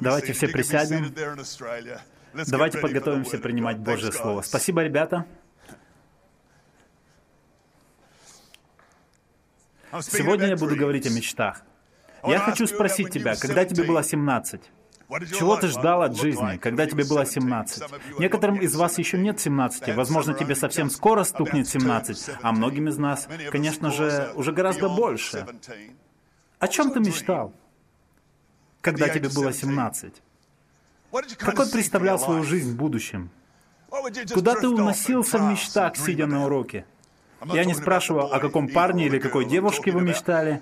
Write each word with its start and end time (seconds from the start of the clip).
Давайте 0.00 0.32
все 0.32 0.48
присядем. 0.48 1.14
Давайте 2.32 2.78
подготовимся 2.78 3.38
принимать 3.38 3.78
Божье 3.78 4.12
Слово. 4.12 4.42
Спасибо, 4.42 4.82
ребята. 4.82 5.26
Сегодня 10.00 10.48
я 10.48 10.56
буду 10.56 10.74
говорить 10.74 11.06
о 11.06 11.10
мечтах. 11.10 11.62
Я 12.24 12.40
хочу 12.40 12.66
спросить 12.66 13.10
тебя, 13.10 13.36
когда 13.36 13.64
тебе 13.64 13.84
было 13.84 14.02
17? 14.02 14.60
Чего 15.38 15.56
ты 15.56 15.68
ждал 15.68 16.02
от 16.02 16.16
жизни, 16.16 16.56
когда 16.56 16.86
тебе 16.86 17.04
было 17.04 17.26
17? 17.26 17.82
Некоторым 18.18 18.56
из 18.56 18.74
вас 18.74 18.98
еще 18.98 19.18
нет 19.18 19.38
17, 19.38 19.94
возможно, 19.94 20.34
тебе 20.34 20.54
совсем 20.54 20.90
скоро 20.90 21.24
стукнет 21.24 21.68
17, 21.68 22.30
а 22.42 22.52
многим 22.52 22.88
из 22.88 22.98
нас, 22.98 23.28
конечно 23.52 23.90
же, 23.90 24.32
уже 24.34 24.52
гораздо 24.52 24.88
больше. 24.88 25.46
О 26.58 26.68
чем 26.68 26.90
ты 26.92 27.00
мечтал, 27.00 27.52
когда 28.84 29.08
тебе 29.08 29.30
было 29.30 29.52
17? 29.52 30.12
Какой 31.38 31.70
представлял 31.70 32.18
свою 32.18 32.44
жизнь 32.44 32.72
в 32.72 32.76
будущем? 32.76 33.30
Куда 34.32 34.54
ты 34.54 34.68
уносился 34.68 35.38
в 35.38 35.50
мечтах, 35.50 35.96
сидя 35.96 36.26
на 36.26 36.44
уроке? 36.44 36.84
Я 37.46 37.64
не 37.64 37.74
спрашиваю, 37.74 38.32
о 38.32 38.38
каком 38.40 38.68
парне 38.68 39.06
или 39.06 39.18
какой 39.18 39.46
девушке 39.46 39.90
вы 39.90 40.02
мечтали. 40.02 40.60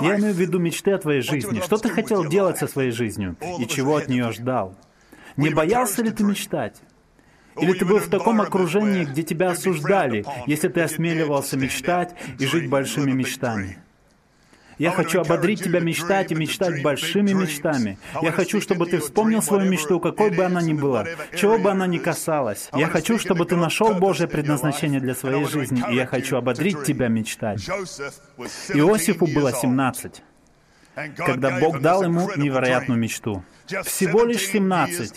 Я 0.00 0.18
имею 0.18 0.34
в 0.34 0.38
виду 0.38 0.58
мечты 0.58 0.90
о 0.92 0.98
твоей 0.98 1.20
жизни. 1.20 1.60
Что 1.60 1.76
ты 1.76 1.88
хотел 1.88 2.26
делать 2.26 2.58
со 2.58 2.66
своей 2.66 2.90
жизнью 2.90 3.36
и 3.60 3.66
чего 3.66 3.96
от 3.96 4.08
нее 4.08 4.32
ждал? 4.32 4.74
Не 5.36 5.50
боялся 5.50 6.02
ли 6.02 6.10
ты 6.10 6.24
мечтать? 6.24 6.80
Или 7.60 7.72
ты 7.74 7.84
был 7.84 7.98
в 7.98 8.08
таком 8.08 8.40
окружении, 8.40 9.04
где 9.04 9.22
тебя 9.22 9.50
осуждали, 9.50 10.24
если 10.46 10.66
ты 10.66 10.80
осмеливался 10.80 11.56
мечтать 11.56 12.16
и 12.40 12.46
жить 12.46 12.68
большими 12.68 13.12
мечтами? 13.12 13.83
Я 14.78 14.90
хочу 14.90 15.20
ободрить 15.20 15.62
тебя 15.62 15.80
мечтать 15.80 16.32
и 16.32 16.34
мечтать 16.34 16.82
большими 16.82 17.32
мечтами. 17.32 17.98
Я 18.22 18.32
хочу, 18.32 18.60
чтобы 18.60 18.86
ты 18.86 18.98
вспомнил 18.98 19.42
свою 19.42 19.70
мечту, 19.70 20.00
какой 20.00 20.30
бы 20.30 20.44
она 20.44 20.62
ни 20.62 20.72
была, 20.72 21.06
чего 21.36 21.58
бы 21.58 21.70
она 21.70 21.86
ни 21.86 21.98
касалась. 21.98 22.68
Я 22.74 22.86
хочу, 22.88 23.18
чтобы 23.18 23.46
ты 23.46 23.56
нашел 23.56 23.94
Божье 23.94 24.26
предназначение 24.26 25.00
для 25.00 25.14
своей 25.14 25.44
жизни, 25.46 25.82
и 25.90 25.94
я 25.94 26.06
хочу 26.06 26.36
ободрить 26.36 26.84
тебя 26.84 27.08
мечтать. 27.08 27.68
Иосифу 28.74 29.26
было 29.26 29.52
17, 29.52 30.22
когда 31.16 31.58
Бог 31.58 31.80
дал 31.80 32.02
ему 32.02 32.30
невероятную 32.36 32.98
мечту. 32.98 33.44
Всего 33.84 34.24
лишь 34.24 34.46
17. 34.46 35.14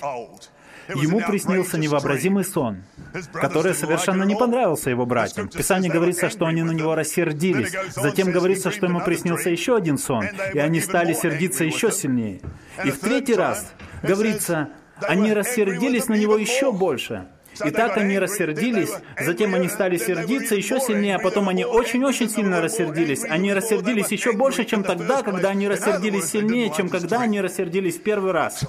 Ему 0.95 1.21
приснился 1.21 1.77
невообразимый 1.77 2.43
сон, 2.43 2.83
который 3.33 3.73
совершенно 3.73 4.23
не 4.23 4.35
понравился 4.35 4.89
его 4.89 5.05
братьям. 5.05 5.49
В 5.49 5.53
Писании 5.53 5.89
говорится, 5.89 6.29
что 6.29 6.45
они 6.45 6.63
на 6.63 6.71
него 6.71 6.95
рассердились. 6.95 7.73
Затем 7.95 8.31
говорится, 8.31 8.71
что 8.71 8.85
ему 8.85 9.02
приснился 9.02 9.49
еще 9.49 9.75
один 9.75 9.97
сон, 9.97 10.25
и 10.53 10.59
они 10.59 10.79
стали 10.79 11.13
сердиться 11.13 11.63
еще 11.63 11.91
сильнее. 11.91 12.41
И 12.83 12.91
в 12.91 12.99
третий 12.99 13.35
раз 13.35 13.73
говорится, 14.02 14.69
они 15.02 15.33
рассердились 15.33 16.07
на 16.07 16.16
него 16.16 16.38
еще 16.38 16.71
больше. 16.71 17.27
И 17.66 17.72
так 17.72 17.97
они 17.97 18.19
рассердились, 18.19 18.91
затем 19.19 19.55
они 19.55 19.67
стали 19.67 19.97
сердиться 19.97 20.55
еще 20.55 20.79
сильнее, 20.79 21.16
а 21.16 21.19
потом 21.19 21.49
они 21.49 21.66
очень-очень 21.66 22.29
сильно 22.29 22.61
рассердились. 22.61 23.23
Они 23.23 23.53
рассердились 23.53 24.11
еще 24.11 24.33
больше, 24.33 24.66
чем 24.66 24.83
тогда, 24.83 25.23
когда 25.23 25.49
они 25.49 25.67
рассердились 25.67 26.25
сильнее, 26.25 26.72
чем 26.75 26.89
когда 26.89 27.22
они 27.22 27.41
рассердились 27.41 27.95
в 27.95 28.03
первый 28.03 28.31
раз. 28.31 28.63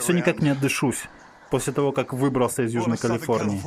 Все 0.00 0.12
никак 0.12 0.40
не 0.40 0.50
отдышусь 0.50 1.04
после 1.50 1.72
того, 1.72 1.92
как 1.92 2.12
выбрался 2.12 2.62
из 2.62 2.74
Южной 2.74 2.96
Калифорнии. 2.98 3.60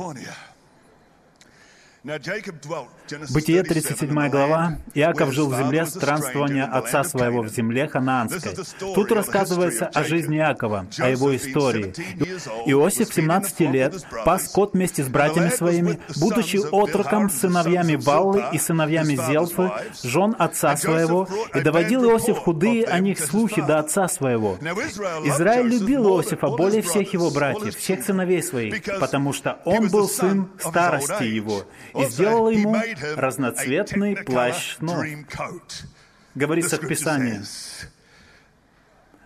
Бытие 2.04 3.62
37 3.62 4.28
глава. 4.28 4.78
Иаков 4.94 5.32
жил 5.32 5.48
в 5.48 5.56
земле 5.56 5.86
странствования 5.86 6.64
отца 6.64 7.04
своего 7.04 7.42
в 7.42 7.48
земле 7.48 7.86
ханаанской. 7.86 8.56
Тут 8.94 9.12
рассказывается 9.12 9.86
о 9.86 10.02
жизни 10.02 10.38
Иакова, 10.38 10.86
о 10.98 11.08
его 11.08 11.36
истории. 11.36 11.92
Иосиф 12.66 13.14
17 13.14 13.60
лет 13.60 14.04
пас 14.24 14.46
скот 14.46 14.72
вместе 14.72 15.04
с 15.04 15.08
братьями 15.08 15.50
своими, 15.50 16.00
будучи 16.18 16.56
отроком 16.56 17.30
сыновьями 17.30 17.94
Валлы 17.94 18.46
и 18.52 18.58
сыновьями 18.58 19.14
Зелфы, 19.14 19.70
жен 20.02 20.34
отца 20.36 20.76
своего, 20.76 21.28
и 21.54 21.60
доводил 21.60 22.04
Иосиф 22.04 22.38
худые 22.38 22.84
о 22.84 22.98
них 22.98 23.20
слухи 23.20 23.62
до 23.62 23.78
отца 23.78 24.08
своего. 24.08 24.56
Израиль 25.24 25.68
любил 25.68 26.04
Иосифа 26.08 26.48
более 26.48 26.82
всех 26.82 27.12
его 27.12 27.30
братьев, 27.30 27.76
всех 27.76 28.02
сыновей 28.02 28.42
своих, 28.42 28.82
потому 28.98 29.32
что 29.32 29.60
он 29.64 29.88
был 29.88 30.08
сын 30.08 30.50
старости 30.58 31.24
его, 31.24 31.62
и 31.94 32.04
сделал 32.06 32.50
ему 32.50 32.76
разноцветный 33.16 34.16
плащ 34.16 34.76
снов. 34.76 35.04
Говорится 36.34 36.76
в 36.76 36.86
Писании. 36.86 37.42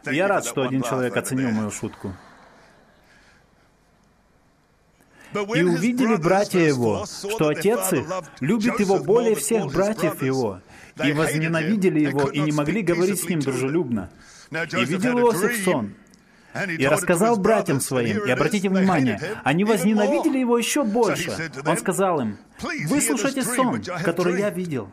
Я 0.05 0.29
рад, 0.29 0.45
что 0.45 0.63
один 0.63 0.83
человек 0.83 1.17
оценил 1.17 1.51
мою 1.51 1.71
шутку. 1.71 2.15
И 5.35 5.63
увидели 5.63 6.17
братья 6.17 6.61
его, 6.61 7.05
что 7.07 7.49
отец 7.49 7.93
их 7.93 8.07
любит 8.41 8.81
его 8.81 8.99
более 8.99 9.35
всех 9.35 9.67
братьев 9.67 10.23
его, 10.23 10.61
и 11.05 11.13
возненавидели 11.13 12.01
его, 12.01 12.29
и 12.29 12.41
не 12.41 12.53
могли 12.53 12.83
говорить 12.83 13.21
с 13.21 13.29
ним 13.29 13.41
дружелюбно. 13.41 14.11
И 14.51 14.85
видел 14.85 15.19
Иосиф 15.19 15.65
сон, 15.65 15.95
и 16.79 16.87
рассказал 16.87 17.37
братьям 17.37 17.81
своим, 17.81 18.25
и 18.27 18.31
обратите 18.31 18.69
внимание, 18.69 19.21
они 19.45 19.65
возненавидели 19.65 20.39
его 20.39 20.59
еще 20.59 20.85
больше. 20.85 21.51
Он 21.65 21.77
сказал 21.77 22.21
им, 22.21 22.39
«Выслушайте 22.87 23.43
сон, 23.43 23.83
который 24.05 24.41
я 24.41 24.51
видел. 24.51 24.91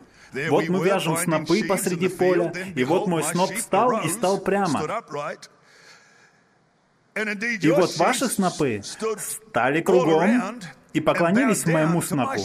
Вот 0.48 0.68
мы 0.68 0.84
вяжем 0.84 1.16
снопы 1.16 1.64
посреди 1.64 2.08
поля, 2.08 2.52
и 2.74 2.84
вот 2.84 3.06
мой 3.06 3.22
сноп 3.22 3.52
встал 3.54 4.04
и 4.04 4.08
стал 4.08 4.38
прямо. 4.38 5.02
И 7.60 7.70
вот 7.70 7.96
ваши 7.96 8.26
снопы 8.26 8.82
стали 8.82 9.80
кругом 9.80 10.60
и 10.92 11.00
поклонились 11.00 11.64
моему 11.66 12.02
снопу. 12.02 12.40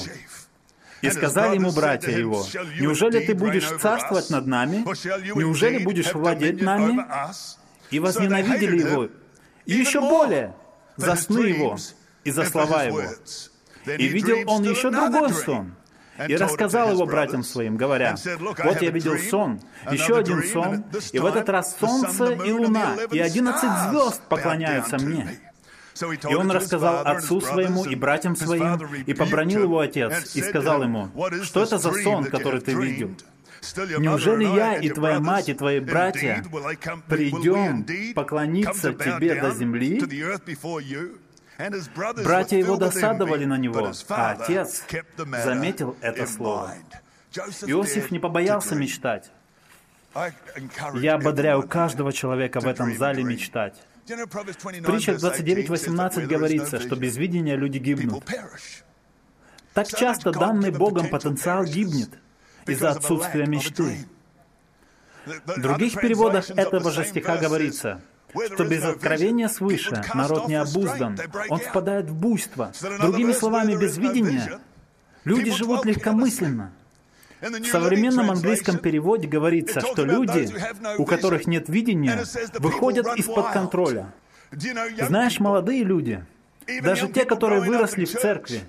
И 1.02 1.10
сказали 1.10 1.56
ему 1.56 1.72
братья 1.72 2.12
его, 2.12 2.46
«Неужели 2.80 3.26
ты 3.26 3.34
будешь 3.34 3.68
царствовать 3.80 4.30
над 4.30 4.48
нами? 4.48 4.84
Неужели 5.38 5.84
будешь 5.84 6.14
владеть 6.14 6.62
нами?» 6.62 7.06
И 7.92 8.00
возненавидели 8.00 8.80
его, 8.80 9.10
и 9.66 9.74
еще 9.74 10.02
более 10.02 10.56
за 10.98 11.16
сны 11.16 11.40
его 11.40 11.78
и 12.24 12.32
за 12.32 12.46
слова 12.46 12.84
его. 12.84 13.02
И 13.86 14.08
видел 14.08 14.38
он 14.48 14.64
еще 14.64 14.92
другой 14.92 15.34
сон, 15.34 15.76
и 16.28 16.36
рассказал 16.36 16.92
его 16.92 17.06
братьям 17.06 17.44
своим, 17.44 17.78
говоря, 17.78 18.16
«Вот 18.64 18.82
я 18.82 18.92
видел 18.92 19.18
сон, 19.18 19.62
еще 19.92 20.18
один 20.18 20.44
сон, 20.44 20.84
и 21.12 21.20
в 21.20 21.26
этот 21.26 21.50
раз 21.50 21.78
солнце 21.80 22.34
и 22.34 22.52
луна, 22.52 22.96
и 23.12 23.20
одиннадцать 23.20 23.90
звезд 23.90 24.22
поклоняются 24.28 24.98
мне». 24.98 25.40
И 26.30 26.34
он 26.34 26.50
рассказал 26.50 27.06
отцу 27.06 27.42
своему 27.42 27.84
и 27.86 27.96
братьям 27.96 28.36
своим, 28.36 28.80
и 29.06 29.14
побронил 29.14 29.64
его 29.64 29.80
отец, 29.80 30.36
и 30.36 30.42
сказал 30.42 30.84
ему, 30.84 31.10
«Что 31.44 31.64
это 31.64 31.78
за 31.78 31.92
сон, 31.92 32.26
который 32.26 32.62
ты 32.62 32.74
видел?» 32.74 33.16
Неужели 33.98 34.46
я 34.46 34.78
и 34.78 34.90
твоя 34.90 35.20
мать 35.20 35.50
и 35.50 35.54
твои 35.54 35.80
братья 35.80 36.44
придем 37.08 37.86
поклониться 38.14 38.94
тебе 38.94 39.40
до 39.40 39.52
земли? 39.52 40.02
Братья 42.24 42.58
его 42.58 42.78
досадовали 42.78 43.46
на 43.46 43.58
него, 43.58 43.92
а 44.10 44.32
отец 44.32 44.84
заметил 45.44 45.98
это 46.02 46.26
слово. 46.26 46.76
Иосиф 47.66 48.12
не 48.12 48.20
побоялся 48.20 48.76
мечтать. 48.76 49.32
Я 50.96 51.16
ободряю 51.16 51.68
каждого 51.68 52.12
человека 52.12 52.60
в 52.62 52.68
этом 52.68 52.96
зале 52.98 53.24
мечтать. 53.24 53.76
В 54.08 54.84
притчах 54.84 55.18
29.18 55.18 56.26
говорится, 56.26 56.80
что 56.80 56.96
без 56.96 57.18
видения 57.18 57.56
люди 57.56 57.78
гибнут. 57.78 58.24
Так 59.74 59.88
часто 59.88 60.32
данный 60.32 60.72
Богом 60.72 61.10
потенциал 61.10 61.64
гибнет– 61.64 62.10
из-за 62.70 62.92
отсутствия 62.92 63.46
мечты. 63.46 64.06
В 65.26 65.62
других 65.62 66.00
переводах 66.00 66.50
этого 66.50 66.92
же 66.92 67.06
стиха 67.06 67.38
говорится, 67.38 68.02
что 68.54 68.66
без 68.66 68.84
откровения 68.84 69.48
свыше 69.48 70.02
народ 70.14 70.48
не 70.48 70.56
обуздан, 70.56 71.18
он 71.50 71.60
впадает 71.60 72.10
в 72.10 72.16
буйство. 72.16 72.72
Другими 73.00 73.34
словами, 73.34 73.76
без 73.76 73.98
видения 73.98 74.60
люди 75.26 75.52
живут 75.52 75.86
легкомысленно. 75.86 76.72
В 77.42 77.66
современном 77.68 78.32
английском 78.32 78.78
переводе 78.78 79.28
говорится, 79.28 79.80
что 79.80 80.04
люди, 80.04 80.50
у 80.98 81.06
которых 81.06 81.48
нет 81.48 81.70
видения, 81.70 82.24
выходят 82.60 83.08
из-под 83.18 83.52
контроля. 83.52 84.14
Знаешь, 84.52 85.40
молодые 85.40 85.84
люди, 85.84 86.26
даже 86.82 87.08
те, 87.08 87.26
которые 87.26 87.62
выросли 87.62 88.06
в 88.06 88.12
церкви, 88.12 88.62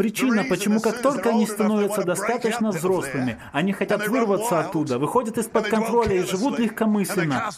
Причина, 0.00 0.44
почему 0.44 0.80
как 0.80 1.02
только 1.02 1.28
они 1.28 1.46
становятся 1.46 2.04
достаточно 2.04 2.70
взрослыми, 2.70 3.36
они 3.52 3.74
хотят 3.74 4.08
вырваться 4.08 4.60
оттуда, 4.60 4.98
выходят 4.98 5.36
из-под 5.36 5.68
контроля 5.68 6.14
и 6.16 6.24
живут 6.24 6.58
легкомысленно. 6.58 7.50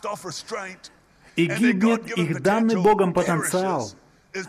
И 1.36 1.46
гибнет 1.46 2.10
их 2.18 2.42
данный 2.42 2.74
Богом 2.74 3.12
потенциал. 3.12 3.92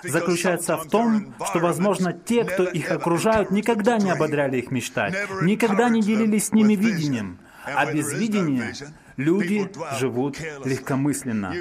заключается 0.02 0.78
в 0.78 0.90
том, 0.90 1.36
что, 1.46 1.60
возможно, 1.60 2.14
те, 2.14 2.46
кто 2.46 2.64
их 2.64 2.90
окружают, 2.90 3.52
никогда 3.52 4.00
не 4.00 4.10
ободряли 4.10 4.58
их 4.58 4.72
мечтать, 4.72 5.14
никогда 5.44 5.88
не 5.88 6.02
делились 6.02 6.48
с 6.48 6.52
ними 6.52 6.74
видением. 6.74 7.38
А 7.66 7.92
без 7.92 8.12
видения 8.14 8.74
люди 9.18 9.72
живут 10.00 10.40
легкомысленно. 10.66 11.54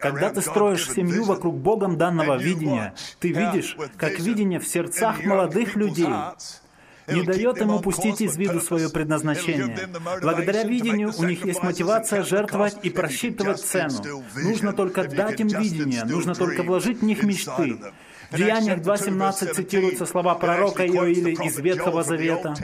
Когда 0.00 0.30
ты 0.30 0.40
строишь 0.40 0.90
семью 0.90 1.24
вокруг 1.24 1.58
Богом 1.58 1.98
данного 1.98 2.36
видения, 2.36 2.94
ты 3.18 3.32
видишь, 3.32 3.76
как 3.96 4.18
видение 4.18 4.60
в 4.60 4.66
сердцах 4.66 5.24
молодых 5.24 5.76
людей 5.76 6.08
не 7.08 7.22
дает 7.22 7.60
им 7.60 7.70
упустить 7.70 8.20
из 8.20 8.36
виду 8.36 8.60
свое 8.60 8.88
предназначение. 8.88 9.88
Благодаря 10.20 10.64
видению 10.64 11.12
у 11.16 11.24
них 11.24 11.44
есть 11.44 11.62
мотивация 11.62 12.22
жертвовать 12.22 12.76
и 12.82 12.90
просчитывать 12.90 13.60
цену. 13.60 14.22
Нужно 14.36 14.72
только 14.72 15.04
дать 15.04 15.40
им 15.40 15.48
видение, 15.48 16.04
нужно 16.04 16.34
только 16.34 16.62
вложить 16.62 17.00
в 17.00 17.04
них 17.04 17.22
мечты. 17.22 17.78
В 18.32 18.36
Деяниях 18.36 18.78
2.17 18.78 19.54
цитируются 19.54 20.06
слова 20.06 20.34
пророка 20.34 20.86
Иоиля 20.86 21.32
из 21.32 21.58
Ветхого 21.58 22.02
Завета. 22.02 22.54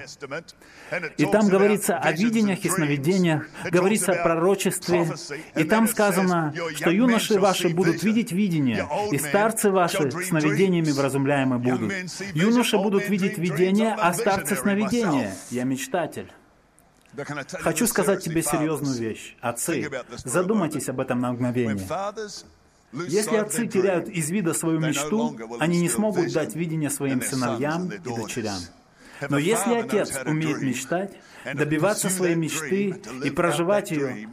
И 1.19 1.27
там 1.27 1.49
говорится 1.49 1.99
о 1.99 2.11
видениях 2.13 2.65
и 2.65 2.71
сновидениях, 2.71 3.47
говорится 3.71 4.13
о 4.13 4.23
пророчестве. 4.23 5.13
И 5.57 5.65
там 5.65 5.87
сказано, 5.87 6.55
что 6.75 6.91
юноши 6.91 7.39
ваши 7.39 7.69
будут 7.69 8.03
видеть 8.03 8.33
видения, 8.33 8.89
и 9.13 9.19
старцы 9.19 9.71
ваши 9.71 10.11
сновидениями 10.11 10.91
вразумляемы 10.91 11.59
будут. 11.59 11.93
Юноши 12.33 12.79
будут 12.79 13.09
видеть 13.09 13.37
видения, 13.37 13.95
а 13.99 14.15
старцы 14.15 14.57
сновидения. 14.57 15.35
Я 15.51 15.65
мечтатель. 15.65 16.33
Хочу 17.61 17.87
сказать 17.87 18.23
тебе 18.23 18.43
серьезную 18.43 18.97
вещь. 18.97 19.37
Отцы, 19.41 19.91
задумайтесь 20.25 20.89
об 20.89 21.01
этом 21.01 21.21
на 21.21 21.33
мгновение. 21.33 21.87
Если 22.93 23.37
отцы 23.37 23.67
теряют 23.67 24.09
из 24.09 24.31
вида 24.31 24.55
свою 24.55 24.81
мечту, 24.81 25.37
они 25.61 25.81
не 25.81 25.89
смогут 25.89 26.33
дать 26.33 26.55
видение 26.55 26.91
своим 26.91 27.21
сыновьям 27.23 27.91
и 27.91 27.99
дочерям. 27.99 28.61
Но 29.29 29.39
если 29.39 29.75
отец 29.75 30.17
умеет 30.25 30.63
мечтать, 30.63 31.13
добиваться 31.55 32.09
своей 32.09 32.35
мечты 32.35 33.01
и 33.25 33.31
проживать 33.31 33.91
ее, 33.91 34.31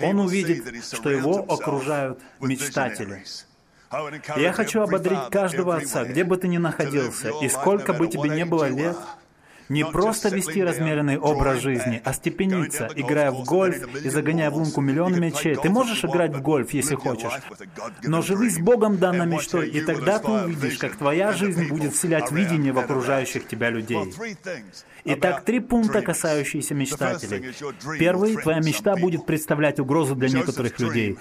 он 0.00 0.20
увидит, 0.20 0.84
что 0.84 1.10
его 1.10 1.44
окружают 1.48 2.20
мечтатели. 2.40 3.24
Я 4.36 4.52
хочу 4.52 4.80
ободрить 4.80 5.28
каждого 5.30 5.76
отца, 5.76 6.04
где 6.04 6.24
бы 6.24 6.36
ты 6.36 6.48
ни 6.48 6.58
находился, 6.58 7.30
и 7.42 7.48
сколько 7.48 7.92
бы 7.92 8.06
тебе 8.08 8.30
не 8.30 8.44
было 8.44 8.68
лет, 8.68 8.96
не 9.72 9.84
просто 9.84 10.28
вести 10.28 10.62
размеренный 10.62 11.18
образ 11.18 11.60
жизни, 11.60 12.00
а 12.04 12.12
степениться, 12.12 12.88
играя 12.94 13.30
в 13.30 13.44
гольф 13.44 14.04
и 14.04 14.08
загоняя 14.08 14.50
в 14.50 14.56
лунку 14.56 14.80
миллион 14.80 15.18
мячей. 15.18 15.56
Ты 15.56 15.70
можешь 15.70 16.04
играть 16.04 16.34
в 16.36 16.42
гольф, 16.42 16.72
если 16.72 16.94
хочешь, 16.94 17.32
но 18.02 18.22
живи 18.22 18.50
с 18.50 18.58
Богом 18.58 18.98
данной 18.98 19.26
мечтой, 19.26 19.68
и 19.68 19.80
тогда 19.80 20.18
ты 20.18 20.30
увидишь, 20.30 20.78
как 20.78 20.96
твоя 20.96 21.32
жизнь 21.32 21.68
будет 21.68 21.94
вселять 21.94 22.30
видение 22.30 22.72
в 22.72 22.78
окружающих 22.78 23.48
тебя 23.48 23.70
людей. 23.70 24.14
Итак, 25.04 25.44
три 25.44 25.60
пункта, 25.60 26.02
касающиеся 26.02 26.74
мечтателей. 26.74 27.54
Первый, 27.98 28.36
твоя 28.36 28.60
мечта 28.60 28.94
будет 28.96 29.26
представлять 29.26 29.80
угрозу 29.80 30.14
для 30.14 30.28
некоторых 30.28 30.78
людей. 30.78 31.18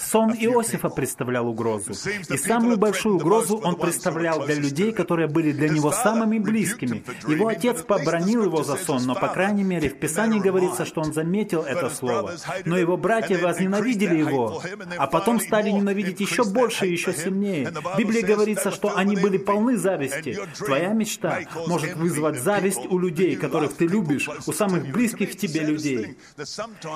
Сон 0.00 0.32
Иосифа 0.32 0.88
представлял 0.88 1.46
угрозу. 1.48 1.92
И 2.28 2.36
самую 2.36 2.78
большую 2.78 3.16
угрозу 3.16 3.56
он 3.56 3.76
представлял 3.76 4.44
для 4.44 4.54
людей, 4.54 4.92
которые 4.92 5.28
были 5.28 5.52
для 5.52 5.68
него 5.68 5.92
самыми 5.92 6.38
близкими. 6.38 7.04
Его 7.28 7.48
отец 7.48 7.82
побронил 7.82 8.44
его 8.44 8.62
за 8.62 8.76
сон, 8.76 9.04
но, 9.04 9.14
по 9.14 9.28
крайней 9.28 9.64
мере, 9.64 9.88
в 9.90 9.98
Писании 9.98 10.40
говорится, 10.40 10.84
что 10.84 11.00
он 11.00 11.12
заметил 11.12 11.62
это 11.62 11.90
слово. 11.90 12.34
Но 12.64 12.78
его 12.78 12.96
братья 12.96 13.38
возненавидели 13.38 14.16
его, 14.16 14.62
а 14.96 15.06
потом 15.06 15.40
стали 15.40 15.70
ненавидеть 15.70 16.20
еще 16.20 16.44
больше 16.44 16.86
и 16.86 16.92
еще 16.92 17.12
сильнее. 17.12 17.70
В 17.70 17.98
Библии 17.98 18.22
говорится, 18.22 18.70
что 18.70 18.96
они 18.96 19.16
были 19.16 19.36
полны 19.36 19.76
зависти. 19.76 20.38
Твоя 20.58 20.92
мечта 20.92 21.40
может 21.66 21.94
вызвать 21.96 22.40
зависть 22.40 22.86
у 22.88 22.98
людей, 22.98 23.36
которых 23.36 23.74
ты 23.74 23.86
любишь, 23.86 24.28
у 24.46 24.52
самых 24.52 24.90
близких 24.90 25.32
к 25.32 25.36
тебе 25.36 25.60
людей. 25.60 26.16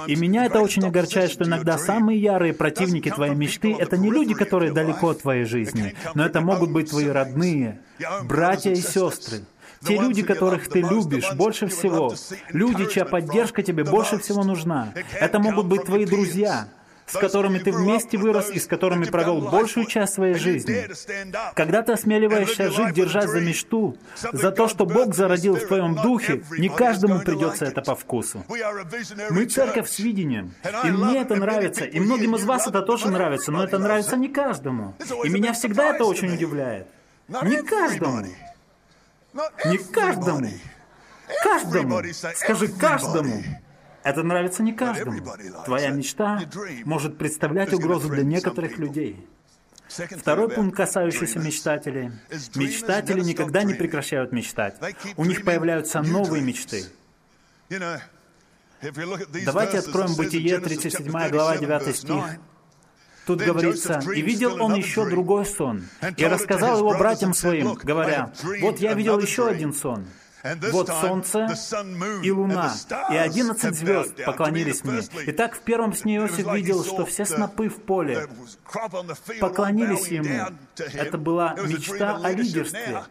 И 0.07 0.17
меня 0.17 0.47
это 0.47 0.61
очень 0.61 0.87
огорчает, 0.87 1.31
что 1.31 1.45
иногда 1.45 1.79
самые 1.79 2.21
ярые 2.21 2.46
ярые 2.47 2.55
противники 2.55 3.11
твоей 3.11 3.35
мечты— 3.35 3.75
это 3.79 3.97
не 3.97 4.11
люди, 4.11 4.35
которые 4.35 4.73
далеко 4.73 5.11
от 5.11 5.23
твоей 5.23 5.45
жизни, 5.45 5.95
но 6.15 6.25
это 6.25 6.41
могут 6.41 6.71
быть 6.71 6.91
твои 6.91 7.09
родные, 7.09 7.81
братья 8.25 8.71
и 8.71 8.77
сестры, 8.77 9.41
те 9.85 9.99
люди, 9.99 10.23
которых 10.23 10.69
ты 10.69 10.81
любишь 10.81 11.33
больше 11.35 11.67
всего, 11.67 12.15
люди, 12.51 12.87
чья 12.87 13.05
поддержка 13.05 13.63
тебе 13.63 13.85
больше 13.85 14.19
всего 14.19 14.45
нужна. 14.45 14.93
Это 15.13 15.39
могут 15.39 15.67
быть 15.67 15.85
твои 15.85 16.07
друзья, 16.07 16.69
с 17.07 17.13
которыми 17.13 17.59
ты 17.59 17.73
вместе 17.73 18.19
вырос 18.19 18.51
и 18.51 18.59
с 18.59 18.67
которыми 18.67 19.05
провел 19.05 19.41
большую 19.41 19.87
часть 19.87 20.15
своей 20.15 20.35
жизни. 20.35 20.89
Когда 21.55 21.83
ты 21.83 21.93
осмеливаешься 21.93 22.71
жить, 22.71 22.95
держась 22.95 23.31
за 23.31 23.41
мечту, 23.41 23.97
за 24.33 24.51
то, 24.51 24.69
что 24.69 24.87
Бог 24.87 25.15
зародил 25.15 25.57
в 25.57 25.67
твоем 25.67 25.95
духе, 25.95 26.43
не 26.59 26.69
каждому 26.69 27.21
придется 27.21 27.67
это 27.67 27.83
по 27.83 27.95
вкусу. 27.95 28.45
Мы 29.31 29.47
церковь 29.47 29.89
с 29.89 29.99
видением, 29.99 30.55
и 30.85 30.91
мне 30.91 31.23
это 31.23 31.37
нравится, 31.37 31.85
и 31.85 32.01
многим 32.01 32.35
из 32.37 32.45
вас 32.45 32.67
это 32.67 32.83
тоже 32.83 33.09
нравится, 33.09 33.53
но 33.53 33.63
это 33.63 33.79
нравится 33.79 34.17
не 34.17 34.29
каждому. 34.29 34.95
И 35.25 35.29
меня 35.29 35.53
всегда 35.53 35.95
это 35.95 36.05
очень 36.05 36.35
удивляет. 36.35 36.87
Не 37.29 37.63
каждому. 37.63 38.27
Не 39.67 39.79
каждому. 39.79 40.49
Каждому. 41.43 42.03
Скажи 42.35 42.69
каждому. 42.69 43.43
Это 44.07 44.23
нравится 44.23 44.63
не 44.63 44.73
каждому. 44.73 45.21
Твоя 45.65 45.91
мечта 45.91 46.41
может 46.85 47.19
представлять 47.19 47.73
угрозу 47.73 48.09
для 48.09 48.23
некоторых 48.23 48.79
людей. 48.79 49.27
Второй 49.89 50.49
пункт, 50.49 50.77
касающийся 50.77 51.41
мечтателей. 51.41 52.13
Мечтатели 52.55 53.21
никогда 53.21 53.65
не 53.65 53.75
прекращают 53.75 54.31
мечтать. 54.31 54.77
У 55.17 55.25
них 55.25 55.45
появляются 55.45 56.03
новые 56.03 56.41
мечты. 56.41 56.85
Давайте 59.45 59.79
откроем 59.79 60.15
Бытие, 60.15 60.61
37 60.61 61.11
глава, 61.11 61.57
9 61.57 61.97
стих. 61.97 62.25
Тут 63.27 63.41
говорится, 63.41 64.01
«И 64.15 64.23
видел 64.23 64.63
он 64.63 64.77
еще 64.77 65.11
другой 65.11 65.47
сон, 65.47 65.83
и 66.17 66.25
рассказал 66.25 66.79
его 66.79 66.97
братьям 66.97 67.35
своим, 67.35 67.75
говоря, 67.75 68.33
вот 68.61 68.79
я 68.79 68.95
видел 68.95 69.19
еще 69.19 69.49
один 69.49 69.73
сон, 69.75 70.07
вот 70.73 70.89
солнце 70.89 71.49
и 72.23 72.31
луна, 72.31 72.75
и 73.11 73.17
одиннадцать 73.17 73.77
звезд 73.77 74.15
поклонились 74.25 74.85
мне. 74.85 75.01
Итак, 75.27 75.55
в 75.57 75.61
первом 75.61 75.93
сне 75.95 76.17
Иосиф 76.17 76.53
видел, 76.53 76.85
что 76.85 77.05
все 77.07 77.25
снопы 77.25 77.69
в 77.69 77.83
поле 77.83 78.29
поклонились 79.41 80.09
ему. 80.09 80.57
Это 80.77 81.19
была 81.19 81.55
мечта 81.55 82.21
о 82.23 82.33
лидерстве. 82.33 83.05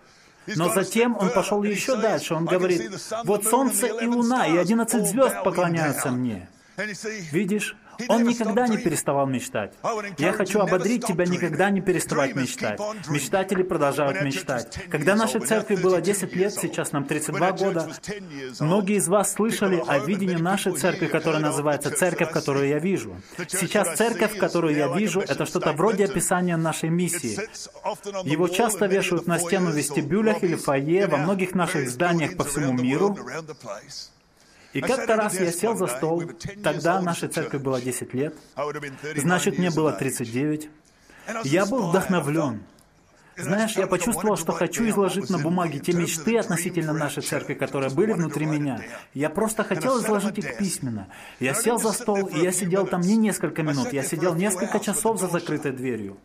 Но 0.56 0.72
затем 0.74 1.18
он 1.18 1.30
пошел 1.32 1.64
еще 1.64 1.96
дальше. 1.98 2.36
Он 2.36 2.46
говорит, 2.46 2.92
вот 3.24 3.46
солнце 3.46 3.88
и 3.88 4.06
луна, 4.06 4.48
и 4.48 4.58
одиннадцать 4.58 5.08
звезд 5.08 5.44
поклоняются 5.44 6.12
мне. 6.12 6.50
Видишь, 7.32 7.76
он 8.07 8.24
никогда 8.24 8.67
не 8.67 8.77
переставал 8.77 9.27
мечтать. 9.27 9.74
Я 10.17 10.34
хочу 10.34 10.60
ободрить 10.60 11.05
тебя 11.05 11.25
никогда 11.25 11.70
не 11.70 11.81
переставать 11.81 12.36
мечтать. 12.36 12.79
Мечтатели 13.10 13.63
продолжают 13.63 14.22
мечтать. 14.22 14.79
Когда 14.89 15.15
нашей 15.15 15.41
церкви 15.41 15.75
было 15.75 16.01
10 16.01 16.36
лет, 16.36 16.53
сейчас 16.53 16.91
нам 16.91 17.05
32 17.05 17.51
года, 17.51 17.89
многие 18.60 18.98
из 18.98 19.08
вас 19.08 19.34
слышали 19.34 19.84
о 19.88 20.00
видении 20.00 20.36
нашей 20.36 20.74
церкви, 20.74 21.08
которая 21.08 21.41
называется 21.41 21.91
«Церковь, 21.91 22.31
которую 22.31 22.67
я 22.67 22.79
вижу». 22.79 23.15
Сейчас 23.48 23.96
церковь, 23.96 24.38
которую 24.38 24.75
я 24.75 24.88
вижу, 24.96 25.22
это 25.22 25.46
что-то 25.46 25.74
вроде 25.74 26.05
описания 26.05 26.58
нашей 26.58 26.89
миссии. 26.89 27.39
Его 28.27 28.48
часто 28.48 28.86
вешают 28.86 29.27
на 29.27 29.39
стену 29.39 29.72
в 29.72 29.75
вестибюлях 29.75 30.43
или 30.43 30.55
фойе 30.55 31.08
во 31.08 31.17
многих 31.17 31.55
наших 31.55 31.89
зданиях 31.89 32.36
по 32.38 32.43
всему 32.43 32.74
миру. 32.74 33.17
И 34.75 34.82
как-то 34.82 35.15
раз 35.15 35.39
я 35.39 35.53
сел 35.53 35.77
за 35.77 35.88
стол, 35.88 36.24
тогда 36.62 37.00
нашей 37.00 37.29
церкви 37.29 37.58
было 37.58 37.79
10 37.79 38.13
лет, 38.13 38.36
значит, 39.15 39.58
мне 39.58 39.72
было 39.72 39.94
39. 39.94 40.70
Я 41.46 41.65
был 41.65 41.89
вдохновлен. 41.89 42.62
Знаешь, 43.38 43.72
я 43.77 43.88
почувствовал, 43.88 44.36
что 44.36 44.51
хочу 44.51 44.88
изложить 44.89 45.29
на 45.29 45.39
бумаге 45.39 45.79
те 45.79 45.94
мечты 45.94 46.38
относительно 46.38 46.91
нашей 46.91 47.24
церкви, 47.24 47.53
которые 47.53 47.89
были 47.89 48.12
внутри 48.12 48.46
меня. 48.46 48.82
Я 49.13 49.29
просто 49.29 49.63
хотел 49.63 49.98
изложить 50.01 50.39
их 50.39 50.58
письменно. 50.58 51.08
Я 51.39 51.53
сел 51.53 51.77
за 51.77 51.94
стол, 51.94 52.27
и 52.27 52.39
я 52.39 52.51
сидел 52.51 52.86
там 52.86 53.00
не 53.00 53.15
несколько 53.15 53.63
минут, 53.63 53.94
я 53.94 54.03
сидел 54.03 54.36
несколько 54.36 54.82
часов 54.82 55.20
за 55.20 55.27
закрытой 55.29 55.72
дверью. 55.72 56.17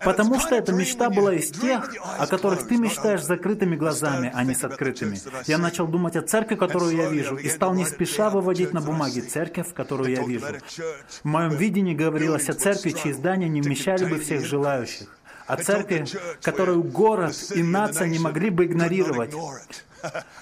Потому 0.00 0.38
что 0.38 0.54
эта 0.54 0.72
мечта 0.72 1.10
была 1.10 1.34
из 1.34 1.50
тех, 1.50 1.90
о 2.18 2.26
которых 2.26 2.66
ты 2.66 2.76
мечтаешь 2.76 3.22
с 3.22 3.26
закрытыми 3.26 3.76
глазами, 3.76 4.30
а 4.34 4.44
не 4.44 4.54
с 4.54 4.64
открытыми. 4.64 5.18
Я 5.46 5.58
начал 5.58 5.86
думать 5.86 6.16
о 6.16 6.22
церкви, 6.22 6.54
которую 6.54 6.96
я 6.96 7.08
вижу, 7.08 7.36
и 7.36 7.48
стал 7.48 7.74
не 7.74 7.84
спеша 7.84 8.30
выводить 8.30 8.72
на 8.72 8.80
бумаге 8.80 9.22
церковь, 9.22 9.72
которую 9.74 10.10
я 10.10 10.22
вижу. 10.22 10.46
В 11.22 11.24
моем 11.24 11.50
видении 11.50 11.94
говорилось 11.94 12.48
о 12.48 12.54
церкви, 12.54 12.90
чьи 12.90 13.12
здания 13.12 13.48
не 13.48 13.60
вмещали 13.60 14.04
бы 14.04 14.18
всех 14.18 14.44
желающих 14.44 15.08
о 15.46 15.56
церкви, 15.56 16.04
которую 16.42 16.82
город 16.82 17.34
и 17.54 17.62
нация 17.62 18.06
не 18.06 18.18
могли 18.18 18.50
бы 18.50 18.66
игнорировать. 18.66 19.34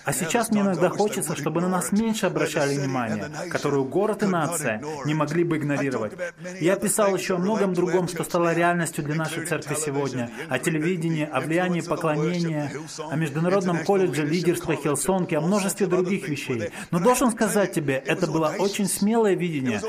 А 0.05 0.13
сейчас 0.13 0.51
мне 0.51 0.61
иногда 0.61 0.89
хочется, 0.89 1.37
чтобы 1.37 1.61
на 1.61 1.69
нас 1.69 1.93
меньше 1.93 2.27
обращали 2.27 2.77
внимание, 2.77 3.31
которую 3.51 3.85
город 3.85 4.23
и 4.23 4.27
нация 4.27 4.83
не 5.05 5.15
могли 5.15 5.45
бы 5.45 5.57
игнорировать. 5.59 6.13
Я 6.61 6.77
писал 6.77 7.15
еще 7.17 7.37
о 7.37 7.39
многом 7.39 7.75
другом, 7.75 8.09
что 8.09 8.25
стало 8.25 8.55
реальностью 8.55 9.05
для 9.05 9.15
нашей 9.15 9.47
церкви 9.47 9.75
сегодня. 9.75 10.31
О 10.49 10.59
телевидении, 10.59 11.29
о 11.31 11.41
влиянии 11.41 11.81
поклонения, 11.81 12.73
о 13.11 13.17
Международном 13.17 13.85
колледже 13.85 14.25
лидерства 14.25 14.75
Хилсонки, 14.75 15.35
о 15.35 15.41
множестве 15.41 15.87
других 15.87 16.29
вещей. 16.29 16.71
Но 16.91 17.01
должен 17.01 17.31
сказать 17.33 17.73
тебе, 17.73 17.95
это 17.95 18.27
было 18.27 18.55
очень 18.59 18.87
смелое 18.87 19.35
видение. 19.35 19.81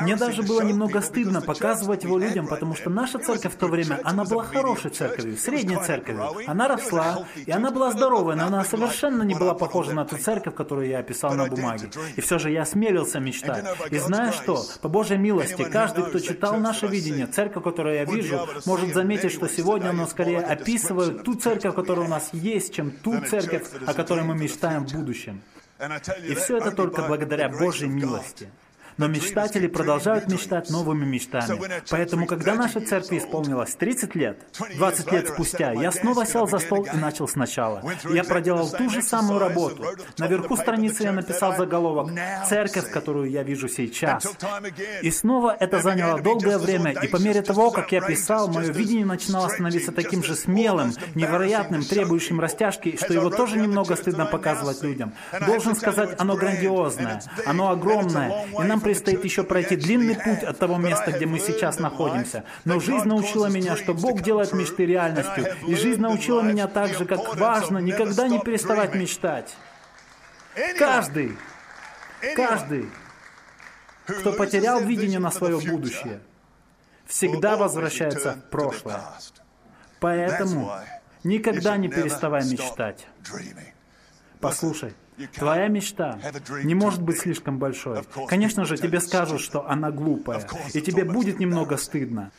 Мне 0.00 0.16
даже 0.16 0.42
было 0.42 0.62
немного 0.62 1.00
стыдно 1.00 1.40
показывать 1.40 2.04
его 2.04 2.18
людям, 2.18 2.46
потому 2.46 2.74
что 2.74 2.90
наша 2.90 3.18
церковь 3.18 3.54
в 3.54 3.56
то 3.56 3.66
время, 3.66 4.00
она 4.04 4.24
была 4.24 4.44
хорошей 4.44 4.90
церковью, 4.90 5.36
средней 5.36 5.76
церковью. 5.76 6.36
Она 6.46 6.68
росла, 6.68 7.26
и 7.46 7.50
она 7.50 7.70
была 7.70 7.92
здоровая, 7.92 8.36
но 8.36 8.46
она 8.46 8.64
совершенно 8.64 9.07
не 9.10 9.34
была 9.34 9.54
похожа 9.54 9.92
на 9.92 10.04
ту 10.04 10.16
церковь, 10.16 10.54
которую 10.54 10.88
я 10.88 10.98
описал 10.98 11.34
на 11.34 11.46
бумаге. 11.46 11.90
И 12.16 12.20
все 12.20 12.38
же 12.38 12.50
я 12.50 12.62
осмелился 12.62 13.20
мечтать. 13.20 13.64
И 13.90 13.98
знаешь 13.98 14.34
что? 14.34 14.62
По 14.82 14.88
Божьей 14.88 15.18
милости, 15.18 15.64
каждый, 15.64 16.04
кто 16.04 16.18
читал 16.18 16.56
наше 16.58 16.86
видение, 16.86 17.26
церковь, 17.26 17.64
которую 17.64 17.96
я 17.96 18.04
вижу, 18.04 18.46
может 18.66 18.94
заметить, 18.94 19.32
что 19.32 19.48
сегодня 19.48 19.90
оно 19.90 20.06
скорее 20.06 20.40
описывает 20.40 21.24
ту 21.24 21.34
церковь, 21.34 21.74
которая 21.74 22.06
у 22.06 22.08
нас 22.08 22.30
есть, 22.32 22.74
чем 22.74 22.90
ту 22.90 23.20
церковь, 23.20 23.64
о 23.86 23.94
которой 23.94 24.24
мы 24.24 24.34
мечтаем 24.34 24.86
в 24.86 24.92
будущем. 24.92 25.40
И 26.26 26.34
все 26.34 26.58
это 26.58 26.72
только 26.72 27.02
благодаря 27.02 27.48
Божьей 27.48 27.88
милости. 27.88 28.48
Но 28.98 29.06
мечтатели 29.06 29.66
продолжают 29.68 30.30
мечтать 30.30 30.70
новыми 30.70 31.04
мечтами. 31.04 31.60
Поэтому, 31.88 32.26
когда 32.26 32.54
нашей 32.54 32.82
церкви 32.84 33.18
исполнилось 33.18 33.74
30 33.76 34.14
лет, 34.14 34.42
20 34.76 35.12
лет 35.12 35.28
спустя, 35.28 35.72
я 35.72 35.92
снова 35.92 36.26
сел 36.26 36.46
за 36.46 36.58
стол 36.58 36.86
и 36.92 36.96
начал 36.96 37.28
сначала. 37.28 37.82
Я 38.12 38.24
проделал 38.24 38.68
ту 38.68 38.90
же 38.90 39.02
самую 39.02 39.38
работу. 39.38 39.84
Наверху 40.18 40.56
страницы 40.56 41.04
я 41.04 41.12
написал 41.12 41.56
заголовок 41.56 42.10
«Церковь, 42.48 42.90
которую 42.90 43.30
я 43.30 43.42
вижу 43.42 43.68
сейчас». 43.68 44.26
И 45.02 45.10
снова 45.10 45.56
это 45.58 45.80
заняло 45.80 46.20
долгое 46.20 46.58
время, 46.58 46.92
и 46.92 47.08
по 47.08 47.16
мере 47.16 47.42
того, 47.42 47.70
как 47.70 47.92
я 47.92 48.00
писал, 48.00 48.48
мое 48.48 48.72
видение 48.72 49.06
начинало 49.06 49.48
становиться 49.48 49.92
таким 49.92 50.24
же 50.24 50.34
смелым, 50.34 50.92
невероятным, 51.14 51.84
требующим 51.84 52.40
растяжки, 52.40 52.96
что 52.96 53.14
его 53.14 53.30
тоже 53.30 53.58
немного 53.58 53.94
стыдно 53.94 54.26
показывать 54.26 54.82
людям. 54.82 55.14
Должен 55.46 55.76
сказать, 55.76 56.16
оно 56.18 56.34
грандиозное, 56.36 57.22
оно 57.46 57.70
огромное, 57.70 58.46
и 58.60 58.62
нам 58.64 58.80
предстоит 58.88 59.22
еще 59.22 59.44
пройти 59.44 59.76
длинный 59.76 60.14
путь 60.14 60.42
от 60.42 60.58
того 60.58 60.78
места, 60.78 61.12
где 61.12 61.26
мы 61.26 61.38
сейчас 61.40 61.78
находимся. 61.78 62.44
Но 62.64 62.80
жизнь 62.80 63.06
научила 63.06 63.44
меня, 63.44 63.76
что 63.76 63.92
Бог 63.92 64.22
делает 64.22 64.54
мечты 64.54 64.86
реальностью. 64.86 65.44
И 65.66 65.74
жизнь 65.74 66.00
научила 66.00 66.40
меня 66.40 66.68
также, 66.68 67.04
как 67.04 67.36
важно 67.36 67.76
никогда 67.78 68.28
не 68.28 68.40
переставать 68.40 68.94
мечтать. 68.94 69.54
Каждый, 70.78 71.36
каждый, 72.34 72.88
кто 74.06 74.32
потерял 74.32 74.80
видение 74.80 75.18
на 75.18 75.30
свое 75.30 75.60
будущее, 75.60 76.20
всегда 77.04 77.58
возвращается 77.58 78.32
в 78.32 78.50
прошлое. 78.50 79.02
Поэтому 80.00 80.72
никогда 81.24 81.76
не 81.76 81.90
переставай 81.90 82.42
мечтать. 82.46 83.06
Послушай, 84.40 84.94
Твоя 85.34 85.68
мечта 85.68 86.18
не 86.62 86.74
может 86.74 87.02
быть 87.02 87.18
слишком 87.18 87.58
большой. 87.58 88.02
Конечно 88.28 88.64
же, 88.64 88.76
тебе 88.76 89.00
скажут, 89.00 89.40
что 89.40 89.68
она 89.68 89.90
глупая, 89.90 90.46
и 90.72 90.80
тебе 90.80 91.04
будет 91.04 91.38
немного 91.38 91.76
стыдно. 91.76 92.30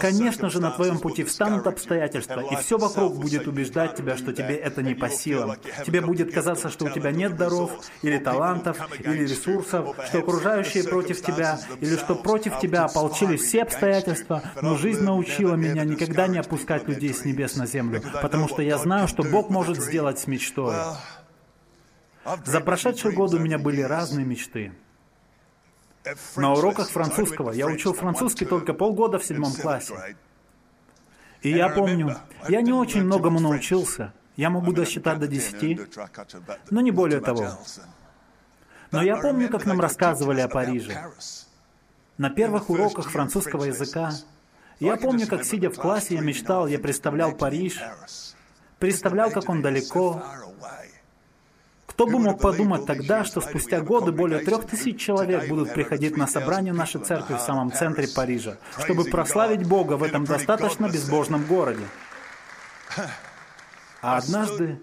Конечно 0.00 0.50
же, 0.50 0.60
на 0.60 0.70
твоем 0.70 0.98
пути 0.98 1.24
встанут 1.24 1.66
обстоятельства, 1.66 2.40
и 2.40 2.56
все 2.56 2.78
вокруг 2.78 3.16
будет 3.16 3.46
убеждать 3.46 3.96
тебя, 3.96 4.16
что 4.16 4.32
тебе 4.32 4.56
это 4.56 4.82
не 4.82 4.94
по 4.94 5.08
силам. 5.08 5.56
Тебе 5.84 6.00
будет 6.00 6.32
казаться, 6.32 6.68
что 6.68 6.86
у 6.86 6.90
тебя 6.90 7.10
нет 7.10 7.36
даров, 7.36 7.70
или 8.02 8.18
талантов, 8.18 8.78
или 9.00 9.24
ресурсов, 9.24 9.96
что 10.06 10.18
окружающие 10.18 10.84
против 10.84 11.22
тебя, 11.22 11.60
или 11.80 11.96
что 11.96 12.14
против 12.14 12.58
тебя 12.60 12.84
ополчились 12.84 13.42
все 13.42 13.62
обстоятельства, 13.62 14.42
но 14.60 14.76
жизнь 14.76 15.02
научила 15.02 15.54
меня 15.54 15.84
никогда 15.84 16.26
не 16.26 16.38
опускать 16.38 16.88
людей 16.88 17.12
с 17.12 17.24
небес 17.24 17.56
на 17.56 17.66
землю, 17.66 18.02
потому 18.20 18.48
что 18.48 18.62
я 18.62 18.78
знаю, 18.78 19.08
что 19.08 19.22
Бог 19.22 19.50
может 19.50 19.80
сделать 19.80 20.18
с 20.18 20.26
мечтой. 20.26 20.74
За 22.44 22.60
прошедшие 22.60 23.12
годы 23.12 23.36
у 23.36 23.40
меня 23.40 23.58
были 23.58 23.82
разные 23.82 24.24
мечты. 24.24 24.72
На 26.36 26.52
уроках 26.52 26.88
французского 26.90 27.52
я 27.52 27.66
учил 27.66 27.94
французский 27.94 28.44
только 28.44 28.74
полгода 28.74 29.18
в 29.18 29.24
седьмом 29.24 29.52
классе. 29.52 30.16
И 31.42 31.50
я 31.50 31.68
помню, 31.68 32.16
я 32.48 32.60
не 32.60 32.72
очень 32.72 33.04
многому 33.04 33.40
научился. 33.40 34.12
Я 34.36 34.50
могу 34.50 34.72
досчитать 34.72 35.18
до 35.18 35.28
десяти, 35.28 35.80
но 36.70 36.80
не 36.80 36.90
более 36.90 37.20
того. 37.20 37.58
Но 38.90 39.02
я 39.02 39.16
помню, 39.16 39.48
как 39.48 39.66
нам 39.66 39.80
рассказывали 39.80 40.40
о 40.40 40.48
Париже. 40.48 40.96
На 42.18 42.30
первых 42.30 42.70
уроках 42.70 43.10
французского 43.10 43.64
языка 43.64 44.12
я 44.80 44.96
помню, 44.96 45.26
как, 45.26 45.44
сидя 45.44 45.70
в 45.70 45.76
классе, 45.76 46.14
я 46.16 46.20
мечтал, 46.20 46.66
я 46.66 46.78
представлял 46.78 47.32
Париж, 47.32 47.80
представлял, 48.78 49.30
как 49.30 49.48
он 49.48 49.62
далеко, 49.62 50.22
кто 51.92 52.06
бы 52.06 52.18
мог 52.18 52.40
подумать 52.40 52.86
тогда, 52.86 53.22
что 53.22 53.42
спустя 53.42 53.82
годы 53.82 54.12
более 54.12 54.40
трех 54.40 54.64
тысяч 54.64 54.98
человек 54.98 55.46
будут 55.46 55.74
приходить 55.74 56.16
на 56.16 56.26
собрание 56.26 56.72
нашей 56.72 57.02
церкви 57.02 57.34
в 57.34 57.40
самом 57.40 57.70
центре 57.70 58.08
Парижа, 58.08 58.56
чтобы 58.78 59.04
прославить 59.04 59.68
Бога 59.68 59.98
в 59.98 60.02
этом 60.02 60.24
достаточно 60.24 60.88
безбожном 60.88 61.44
городе. 61.44 61.84
А 64.00 64.16
однажды 64.16 64.80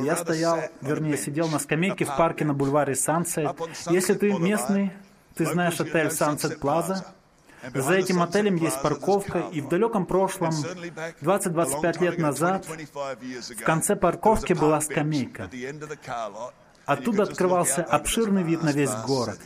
я 0.00 0.16
стоял, 0.16 0.60
вернее, 0.80 1.16
сидел 1.16 1.48
на 1.48 1.58
скамейке 1.58 2.04
в 2.04 2.16
парке 2.16 2.44
на 2.44 2.54
бульваре 2.54 2.94
Сансет. 2.94 3.50
Если 3.90 4.14
ты 4.14 4.32
местный, 4.32 4.92
ты 5.34 5.44
знаешь 5.46 5.80
отель 5.80 6.06
Sunset 6.06 6.60
Plaza. 6.60 7.04
За 7.74 7.94
этим 7.94 8.22
отелем 8.22 8.56
есть 8.56 8.82
парковка, 8.82 9.44
и 9.52 9.60
в 9.60 9.68
далеком 9.68 10.06
прошлом, 10.06 10.52
20-25 11.20 12.00
лет 12.00 12.18
назад, 12.18 12.66
в 12.66 13.62
конце 13.64 13.96
парковки 13.96 14.52
была 14.52 14.80
скамейка. 14.80 15.50
Оттуда 16.84 17.22
открывался 17.22 17.82
обширный 17.82 18.42
вид 18.42 18.62
на 18.62 18.72
весь 18.72 18.94
город. 19.06 19.38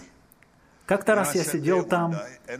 Как-то 0.87 1.15
раз 1.15 1.35
я 1.35 1.45
сидел 1.45 1.85
там, 1.85 2.15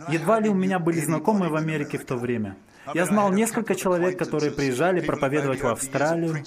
едва 0.09 0.39
ли 0.39 0.49
у 0.49 0.53
меня 0.53 0.79
были 0.79 0.99
знакомые 0.99 1.49
в 1.49 1.55
Америке 1.55 1.97
в 1.97 2.05
то 2.05 2.17
время. 2.17 2.57
Я 2.93 3.05
знал 3.05 3.31
несколько 3.31 3.75
человек, 3.75 4.17
которые 4.17 4.51
приезжали 4.51 5.01
проповедовать 5.01 5.61
в 5.61 5.67
Австралию, 5.67 6.43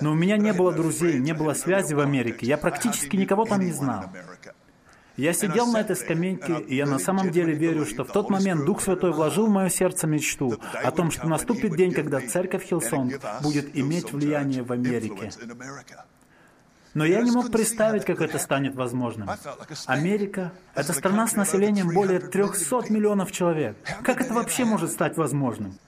но 0.00 0.12
у 0.12 0.14
меня 0.14 0.36
не 0.36 0.52
было 0.52 0.72
друзей, 0.72 1.18
не 1.18 1.32
было 1.32 1.54
связи 1.54 1.94
в 1.94 2.00
Америке. 2.00 2.46
Я 2.46 2.56
практически 2.56 3.16
никого 3.16 3.44
там 3.44 3.60
не 3.60 3.72
знал. 3.72 4.04
Я 5.18 5.32
сидел 5.32 5.66
на 5.66 5.80
этой 5.80 5.96
скамейке, 5.96 6.60
и 6.60 6.76
я 6.76 6.86
на 6.86 7.00
самом 7.00 7.32
деле 7.32 7.52
верю, 7.52 7.84
что 7.84 8.04
в 8.04 8.12
тот 8.12 8.30
момент 8.30 8.64
Дух 8.64 8.80
Святой 8.80 9.12
вложил 9.12 9.46
в 9.46 9.50
мое 9.50 9.68
сердце 9.68 10.06
мечту 10.06 10.54
о 10.72 10.90
том, 10.92 11.10
что 11.10 11.26
наступит 11.26 11.76
день, 11.76 11.92
когда 11.92 12.20
церковь 12.20 12.64
Хилсонг 12.64 13.20
будет 13.42 13.76
иметь 13.76 14.12
влияние 14.12 14.62
в 14.62 14.70
Америке. 14.70 15.32
Но 16.94 17.04
я 17.04 17.20
не 17.20 17.32
мог 17.32 17.50
представить, 17.50 18.04
как 18.04 18.20
это 18.20 18.38
станет 18.38 18.76
возможным. 18.76 19.28
Америка— 19.86 20.52
это 20.74 20.92
страна 20.92 21.26
с 21.26 21.34
населением 21.34 21.88
более 21.88 22.20
300 22.20 22.90
миллионов 22.90 23.32
человек. 23.32 23.76
Как 24.04 24.20
это 24.20 24.32
вообще 24.32 24.64
может 24.64 24.92
стать 24.92 25.16
возможным? 25.16 25.78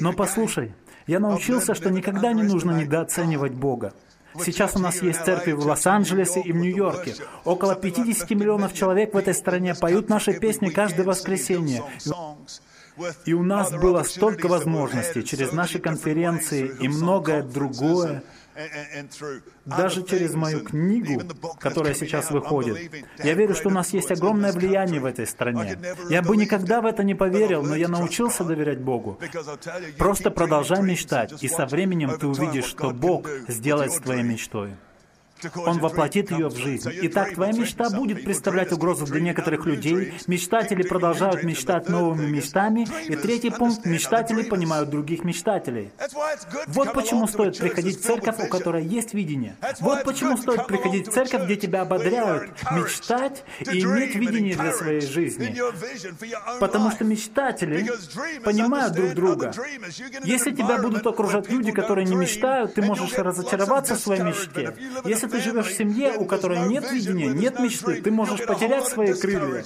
Но 0.00 0.12
послушай, 0.12 0.74
я 1.08 1.18
научился, 1.18 1.74
что 1.74 1.90
никогда 1.90 2.32
не 2.32 2.44
нужно 2.44 2.70
недооценивать 2.70 3.52
Бога. 3.52 3.94
Сейчас 4.44 4.76
у 4.76 4.78
нас 4.78 5.02
есть 5.02 5.24
церкви 5.24 5.52
в 5.52 5.66
Лос-Анджелесе 5.66 6.40
и 6.40 6.52
в 6.52 6.56
Нью-Йорке. 6.56 7.14
Около 7.44 7.74
50 7.74 8.30
миллионов 8.30 8.74
человек 8.74 9.14
в 9.14 9.16
этой 9.16 9.34
стране 9.34 9.74
поют 9.74 10.08
наши 10.08 10.32
песни 10.34 10.68
каждое 10.68 11.04
воскресенье. 11.04 11.82
И 13.24 13.34
у 13.34 13.42
нас 13.42 13.72
было 13.72 14.02
столько 14.02 14.48
возможностей 14.48 15.22
через 15.24 15.52
наши 15.52 15.78
конференции 15.78 16.70
и 16.80 16.88
многое 16.88 17.42
другое— 17.42 18.22
даже 19.64 20.02
через 20.04 20.34
мою 20.34 20.60
книгу, 20.60 21.22
которая 21.58 21.94
сейчас 21.94 22.30
выходит, 22.30 22.92
я 23.22 23.34
верю, 23.34 23.54
что 23.54 23.68
у 23.68 23.72
нас 23.72 23.92
есть 23.92 24.10
огромное 24.10 24.52
влияние 24.52 25.00
в 25.00 25.04
этой 25.04 25.26
стране. 25.26 25.78
Я 26.10 26.22
бы 26.22 26.36
никогда 26.36 26.80
в 26.80 26.86
это 26.86 27.02
не 27.04 27.14
поверил, 27.14 27.62
но 27.62 27.74
я 27.74 27.88
научился 27.88 28.44
доверять 28.44 28.80
Богу. 28.80 29.18
Просто 29.98 30.30
продолжай 30.30 30.82
мечтать, 30.82 31.42
и 31.42 31.48
со 31.48 31.66
временем 31.66 32.18
ты 32.18 32.26
увидишь, 32.26 32.66
что 32.66 32.90
Бог 32.90 33.28
сделает 33.48 33.92
с 33.92 33.98
твоей 33.98 34.22
мечтой. 34.22 34.76
Он 35.56 35.78
воплотит 35.78 36.30
ее 36.30 36.48
в 36.48 36.56
жизнь. 36.56 36.90
Итак, 37.02 37.34
твоя 37.34 37.52
мечта 37.52 37.90
будет 37.90 38.24
представлять 38.24 38.72
угрозу 38.72 39.04
для 39.06 39.20
некоторых 39.20 39.66
людей. 39.66 40.14
Мечтатели 40.26 40.82
продолжают 40.82 41.42
мечтать 41.42 41.88
новыми 41.88 42.26
мечтами. 42.26 42.86
И 43.06 43.16
третий 43.16 43.50
пункт. 43.50 43.84
Мечтатели 43.84 44.42
понимают 44.42 44.90
других 44.90 45.24
мечтателей. 45.24 45.90
Вот 46.68 46.92
почему 46.92 47.26
стоит 47.26 47.58
приходить 47.58 48.00
в 48.00 48.02
церковь, 48.02 48.36
у 48.38 48.48
которой 48.48 48.84
есть 48.84 49.14
видение. 49.14 49.56
Вот 49.80 50.04
почему 50.04 50.36
стоит 50.36 50.66
приходить 50.66 51.08
в 51.08 51.12
церковь, 51.12 51.44
где 51.44 51.56
тебя 51.56 51.82
ободряют 51.82 52.50
мечтать 52.72 53.44
и 53.60 53.80
иметь 53.80 54.14
видение 54.14 54.56
для 54.56 54.72
своей 54.72 55.00
жизни. 55.00 55.56
Потому 56.60 56.90
что 56.90 57.04
мечтатели 57.04 57.90
понимают 58.44 58.94
друг 58.94 59.14
друга. 59.14 59.52
Если 60.24 60.52
тебя 60.52 60.78
будут 60.78 61.06
окружать 61.06 61.50
люди, 61.50 61.72
которые 61.72 62.06
не 62.06 62.14
мечтают, 62.14 62.74
ты 62.74 62.82
можешь 62.82 63.12
разочароваться 63.14 63.94
в 63.94 63.98
своей 64.00 64.22
мечте. 64.22 64.74
Если 65.04 65.25
Если 65.26 65.38
ты 65.38 65.40
живешь 65.42 65.66
в 65.66 65.76
семье, 65.76 66.14
у 66.16 66.24
которой 66.24 66.68
нет 66.68 66.90
видения, 66.90 67.28
нет 67.28 67.58
мечты, 67.58 68.00
ты 68.00 68.10
можешь 68.10 68.44
потерять 68.46 68.86
свои 68.86 69.12
крылья. 69.12 69.64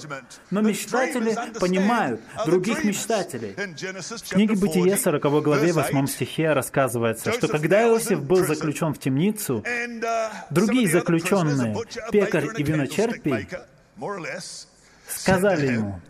Но 0.49 0.61
мечтатели 0.61 1.37
понимают 1.59 2.21
других 2.45 2.83
мечтателей. 2.83 3.55
В 3.55 4.29
книге 4.29 4.55
«Бытие» 4.55 4.97
40 4.97 5.43
главе 5.43 5.73
8 5.73 6.07
стихе 6.07 6.53
рассказывается, 6.53 7.31
что 7.31 7.47
когда 7.47 7.87
Иосиф 7.87 8.21
был 8.23 8.45
заключен 8.45 8.93
в 8.93 8.99
темницу, 8.99 9.63
другие 10.49 10.87
заключенные, 10.87 11.77
пекарь 12.11 12.49
и 12.57 12.63
виночерпий, 12.63 13.47
сказали 15.07 15.73
ему, 15.73 16.01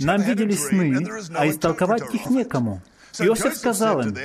«Нам 0.00 0.22
виделись 0.22 0.66
сны, 0.66 1.06
а 1.34 1.48
истолковать 1.48 2.14
их 2.14 2.30
некому». 2.30 2.82
Иосиф 3.18 3.56
сказал 3.56 4.00
им, 4.00 4.16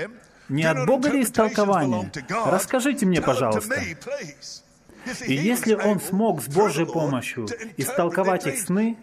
«Не 0.49 0.63
от 0.63 0.85
Бога 0.85 1.09
ли 1.09 1.21
истолкование? 1.23 2.11
Расскажите 2.45 3.05
мне, 3.05 3.21
пожалуйста». 3.21 3.75
И 5.27 5.33
если 5.33 5.75
он 5.75 5.99
смог 5.99 6.41
с 6.41 6.47
Божьей 6.47 6.85
помощью 6.85 7.47
истолковать 7.77 8.47
их 8.47 8.57
сны, 8.59 8.97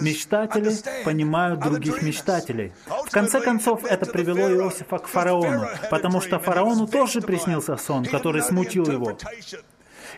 мечтатели 0.00 0.72
понимают 1.04 1.60
других 1.60 2.02
мечтателей. 2.02 2.72
В 2.86 3.10
конце 3.10 3.40
концов, 3.40 3.84
это 3.84 4.06
привело 4.06 4.50
Иосифа 4.50 4.98
к 4.98 5.06
фараону, 5.06 5.68
потому 5.90 6.20
что 6.20 6.38
фараону 6.38 6.86
тоже 6.86 7.20
приснился 7.20 7.76
сон, 7.76 8.06
который 8.06 8.42
смутил 8.42 8.90
его. 8.90 9.18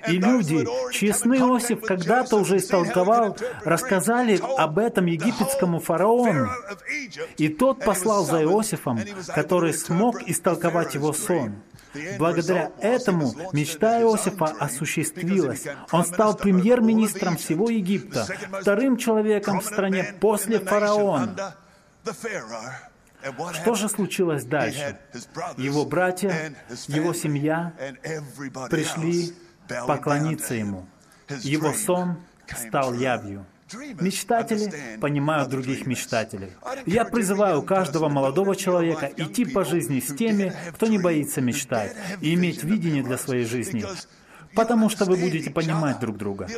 И 0.06 0.12
люди, 0.12 0.66
сны 1.12 1.38
Иосиф 1.38 1.80
когда-то 1.80 2.36
уже 2.36 2.58
истолковал, 2.58 3.36
рассказали 3.64 4.40
об 4.56 4.78
этом 4.78 5.06
египетскому 5.06 5.80
фараону. 5.80 6.48
И 7.36 7.48
тот 7.48 7.84
послал 7.84 8.24
за 8.24 8.42
Иосифом, 8.42 9.00
который 9.34 9.74
смог 9.74 10.22
истолковать 10.28 10.94
его 10.94 11.12
сон. 11.12 11.56
Благодаря 12.18 12.70
этому 12.80 13.34
мечта 13.52 14.00
Иосифа 14.02 14.46
осуществилась. 14.46 15.64
Он 15.90 16.04
стал 16.04 16.36
премьер-министром 16.36 17.36
всего 17.36 17.70
Египта, 17.70 18.26
вторым 18.60 18.96
человеком 18.96 19.60
в 19.60 19.64
стране 19.64 20.14
после 20.20 20.60
фараона. 20.60 21.54
Что 23.54 23.74
же 23.74 23.88
случилось 23.88 24.44
дальше? 24.44 24.98
Его 25.56 25.84
братья, 25.84 26.54
его 26.86 27.12
семья 27.12 27.72
пришли 28.70 29.34
поклониться 29.86 30.54
ему. 30.54 30.86
Его 31.42 31.72
сон 31.72 32.16
стал 32.46 32.94
явью. 32.94 33.46
Мечтатели 34.00 34.98
понимают 34.98 35.50
других 35.50 35.86
мечтателей. 35.86 36.52
Я 36.86 37.04
призываю 37.04 37.62
каждого 37.62 38.08
молодого 38.08 38.56
человека 38.56 39.10
идти 39.16 39.44
по 39.44 39.64
жизни 39.64 40.00
с 40.00 40.14
теми, 40.14 40.54
кто 40.74 40.86
не 40.86 40.98
боится 40.98 41.40
мечтать, 41.40 41.94
и 42.20 42.34
иметь 42.34 42.64
видение 42.64 43.02
для 43.02 43.18
своей 43.18 43.44
жизни, 43.44 43.84
потому 44.54 44.88
что 44.88 45.04
вы 45.04 45.16
будете 45.16 45.50
понимать 45.50 46.00
друг 46.00 46.16
друга. 46.16 46.48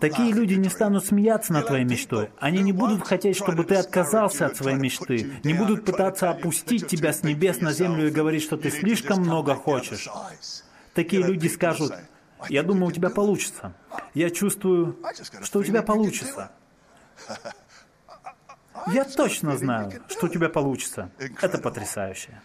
Такие 0.00 0.32
люди 0.32 0.54
не 0.54 0.68
станут 0.68 1.06
смеяться 1.06 1.52
над 1.52 1.68
твоей 1.68 1.84
мечтой. 1.84 2.30
Они 2.40 2.58
не 2.58 2.72
будут 2.72 3.06
хотеть, 3.06 3.36
чтобы 3.36 3.62
ты 3.62 3.76
отказался 3.76 4.46
от 4.46 4.56
своей 4.56 4.76
мечты, 4.76 5.30
не 5.44 5.54
будут 5.54 5.84
пытаться 5.84 6.30
опустить 6.30 6.88
тебя 6.88 7.12
с 7.12 7.22
небес 7.22 7.60
на 7.60 7.72
землю 7.72 8.08
и 8.08 8.10
говорить, 8.10 8.42
что 8.42 8.56
ты 8.56 8.70
слишком 8.70 9.20
много 9.20 9.54
хочешь. 9.54 10.08
Такие 10.94 11.22
люди 11.22 11.46
скажут, 11.46 11.92
я 12.48 12.62
думаю, 12.62 12.86
у 12.86 12.92
тебя 12.92 13.10
получится. 13.10 13.74
Я 14.14 14.30
чувствую, 14.30 14.98
что 15.42 15.60
у 15.60 15.64
тебя 15.64 15.82
получится. 15.82 16.50
Я 18.88 19.04
точно 19.04 19.56
знаю, 19.56 19.92
что 20.08 20.26
у 20.26 20.28
тебя 20.28 20.48
получится. 20.48 21.10
Это 21.40 21.58
потрясающе. 21.58 22.40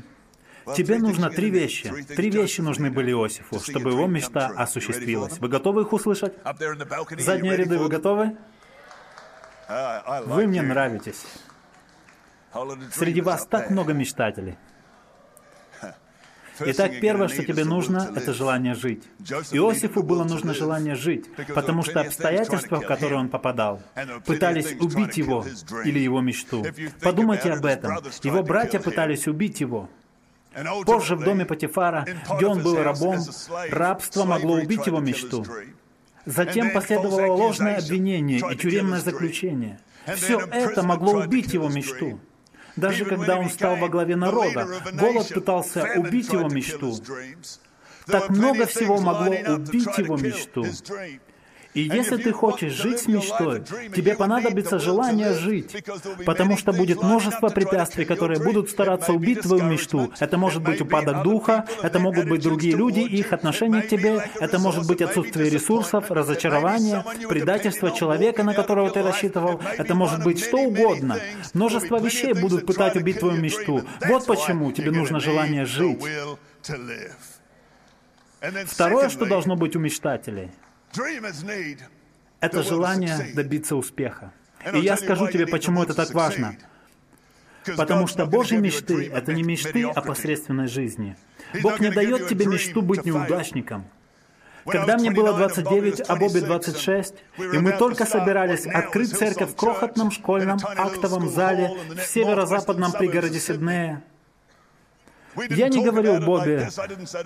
Тебе 0.75 0.99
нужно 0.99 1.29
три 1.29 1.49
вещи. 1.49 1.91
Три 2.05 2.29
вещи 2.29 2.61
нужны 2.61 2.91
были 2.91 3.11
Иосифу, 3.11 3.59
чтобы 3.59 3.91
его 3.91 4.07
мечта 4.07 4.47
осуществилась. 4.47 5.39
Вы 5.39 5.49
готовы 5.49 5.81
их 5.81 5.93
услышать? 5.93 6.33
Задние 7.17 7.57
ряды, 7.57 7.77
вы 7.77 7.89
готовы? 7.89 8.37
Вы 10.25 10.47
мне 10.47 10.61
нравитесь. 10.61 11.25
Среди 12.93 13.21
вас 13.21 13.45
так 13.45 13.69
много 13.69 13.93
мечтателей. 13.93 14.57
Итак, 16.65 16.99
первое, 16.99 17.27
что 17.27 17.43
тебе 17.43 17.63
нужно, 17.65 18.11
это 18.15 18.33
желание 18.33 18.75
жить. 18.75 19.03
Иосифу 19.51 20.03
было 20.03 20.23
нужно 20.23 20.53
желание 20.53 20.95
жить, 20.95 21.25
потому 21.53 21.83
что 21.83 22.01
обстоятельства, 22.01 22.79
в 22.79 22.85
которые 22.85 23.19
он 23.19 23.29
попадал, 23.29 23.81
пытались 24.25 24.73
убить 24.79 25.17
его 25.17 25.45
или 25.85 25.99
его 25.99 26.21
мечту. 26.21 26.65
Подумайте 27.01 27.51
об 27.51 27.65
этом. 27.65 27.97
Его 28.23 28.43
братья 28.43 28.79
пытались 28.79 29.27
убить 29.27 29.61
его. 29.61 29.89
Позже 30.85 31.15
в 31.15 31.23
доме 31.23 31.45
Патифара, 31.45 32.05
где 32.35 32.45
он 32.45 32.61
был 32.61 32.81
рабом, 32.81 33.19
рабство 33.69 34.25
могло 34.25 34.55
убить 34.55 34.85
его 34.85 34.99
мечту. 34.99 35.45
Затем 36.25 36.71
последовало 36.71 37.31
ложное 37.31 37.77
обвинение 37.77 38.41
и 38.51 38.55
тюремное 38.57 38.99
заключение. 38.99 39.79
Все 40.15 40.39
это 40.39 40.83
могло 40.83 41.13
убить 41.13 41.53
его 41.53 41.69
мечту. 41.69 42.19
Даже 42.75 43.05
когда 43.05 43.37
он 43.37 43.49
стал 43.49 43.75
во 43.75 43.89
главе 43.89 44.15
народа, 44.15 44.67
голод 44.93 45.29
пытался 45.33 45.93
убить 45.95 46.31
его 46.31 46.47
мечту. 46.49 46.95
Так 48.05 48.29
много 48.29 48.65
всего 48.65 48.99
могло 48.99 49.31
убить 49.53 49.97
его 49.97 50.17
мечту. 50.17 50.65
И 51.73 51.81
если 51.81 52.17
ты 52.17 52.31
хочешь 52.31 52.73
жить 52.73 52.99
с 52.99 53.07
мечтой, 53.07 53.63
тебе 53.95 54.15
понадобится 54.15 54.79
желание 54.79 55.33
жить, 55.33 55.83
потому 56.25 56.57
что 56.57 56.73
будет 56.73 57.01
множество 57.01 57.47
препятствий, 57.49 58.05
которые 58.05 58.41
будут 58.41 58.69
стараться 58.69 59.13
убить 59.13 59.41
твою 59.41 59.63
мечту. 59.63 60.11
Это 60.19 60.37
может 60.37 60.61
быть 60.61 60.81
упадок 60.81 61.23
духа, 61.23 61.65
это 61.81 61.99
могут 61.99 62.27
быть 62.27 62.41
другие 62.41 62.75
люди 62.75 62.99
и 62.99 63.17
их 63.17 63.31
отношение 63.31 63.81
к 63.81 63.87
тебе, 63.87 64.23
это 64.39 64.59
может 64.59 64.87
быть 64.87 65.01
отсутствие 65.01 65.49
ресурсов, 65.49 66.11
разочарование, 66.11 67.05
предательство 67.29 67.91
человека, 67.91 68.43
на 68.43 68.53
которого 68.53 68.89
ты 68.89 69.01
рассчитывал, 69.01 69.61
это 69.77 69.95
может 69.95 70.23
быть 70.23 70.43
что 70.43 70.57
угодно. 70.57 71.19
Множество 71.53 71.99
вещей 71.99 72.33
будут 72.33 72.65
пытать 72.65 72.95
убить 72.95 73.19
твою 73.19 73.39
мечту. 73.39 73.83
Вот 74.05 74.25
почему 74.25 74.71
тебе 74.71 74.91
нужно 74.91 75.19
желание 75.19 75.65
жить. 75.65 75.99
Второе, 78.65 79.09
что 79.09 79.25
должно 79.25 79.55
быть 79.55 79.75
у 79.75 79.79
мечтателей— 79.79 80.49
это 82.39 82.63
желание 82.63 83.33
добиться 83.33 83.75
успеха. 83.75 84.33
И 84.73 84.79
я 84.79 84.97
скажу 84.97 85.27
тебе, 85.29 85.47
почему 85.47 85.83
это 85.83 85.93
так 85.93 86.13
важно. 86.13 86.55
Потому 87.77 88.07
что 88.07 88.25
Божьи 88.25 88.57
мечты— 88.57 89.09
это 89.13 89.33
не 89.33 89.43
мечты 89.43 89.85
о 89.85 90.01
посредственной 90.01 90.67
жизни. 90.67 91.15
Бог 91.61 91.79
не 91.79 91.89
дает 91.89 92.27
тебе 92.27 92.45
мечту 92.45 92.81
быть 92.81 93.05
неудачником. 93.05 93.85
Когда 94.65 94.97
мне 94.97 95.11
было 95.11 95.33
29, 95.33 96.01
а 96.07 96.15
Бобби 96.15 96.39
26, 96.39 97.15
и 97.37 97.57
мы 97.57 97.73
только 97.73 98.05
собирались 98.05 98.67
открыть 98.67 99.11
церковь 99.11 99.51
в 99.51 99.55
крохотном 99.55 100.11
школьном 100.11 100.59
актовом 100.63 101.29
зале 101.29 101.71
в 101.89 102.01
северо-западном 102.01 102.91
пригороде 102.91 103.39
Сиднея, 103.39 104.03
я 105.49 105.69
не 105.69 105.83
говорил 105.83 106.19
Бобби, 106.19 106.67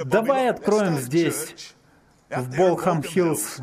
давай 0.05 0.49
откроем 0.49 0.97
здесь 0.97 1.75
в 2.37 2.55
Болхам-Хиллз 2.55 3.59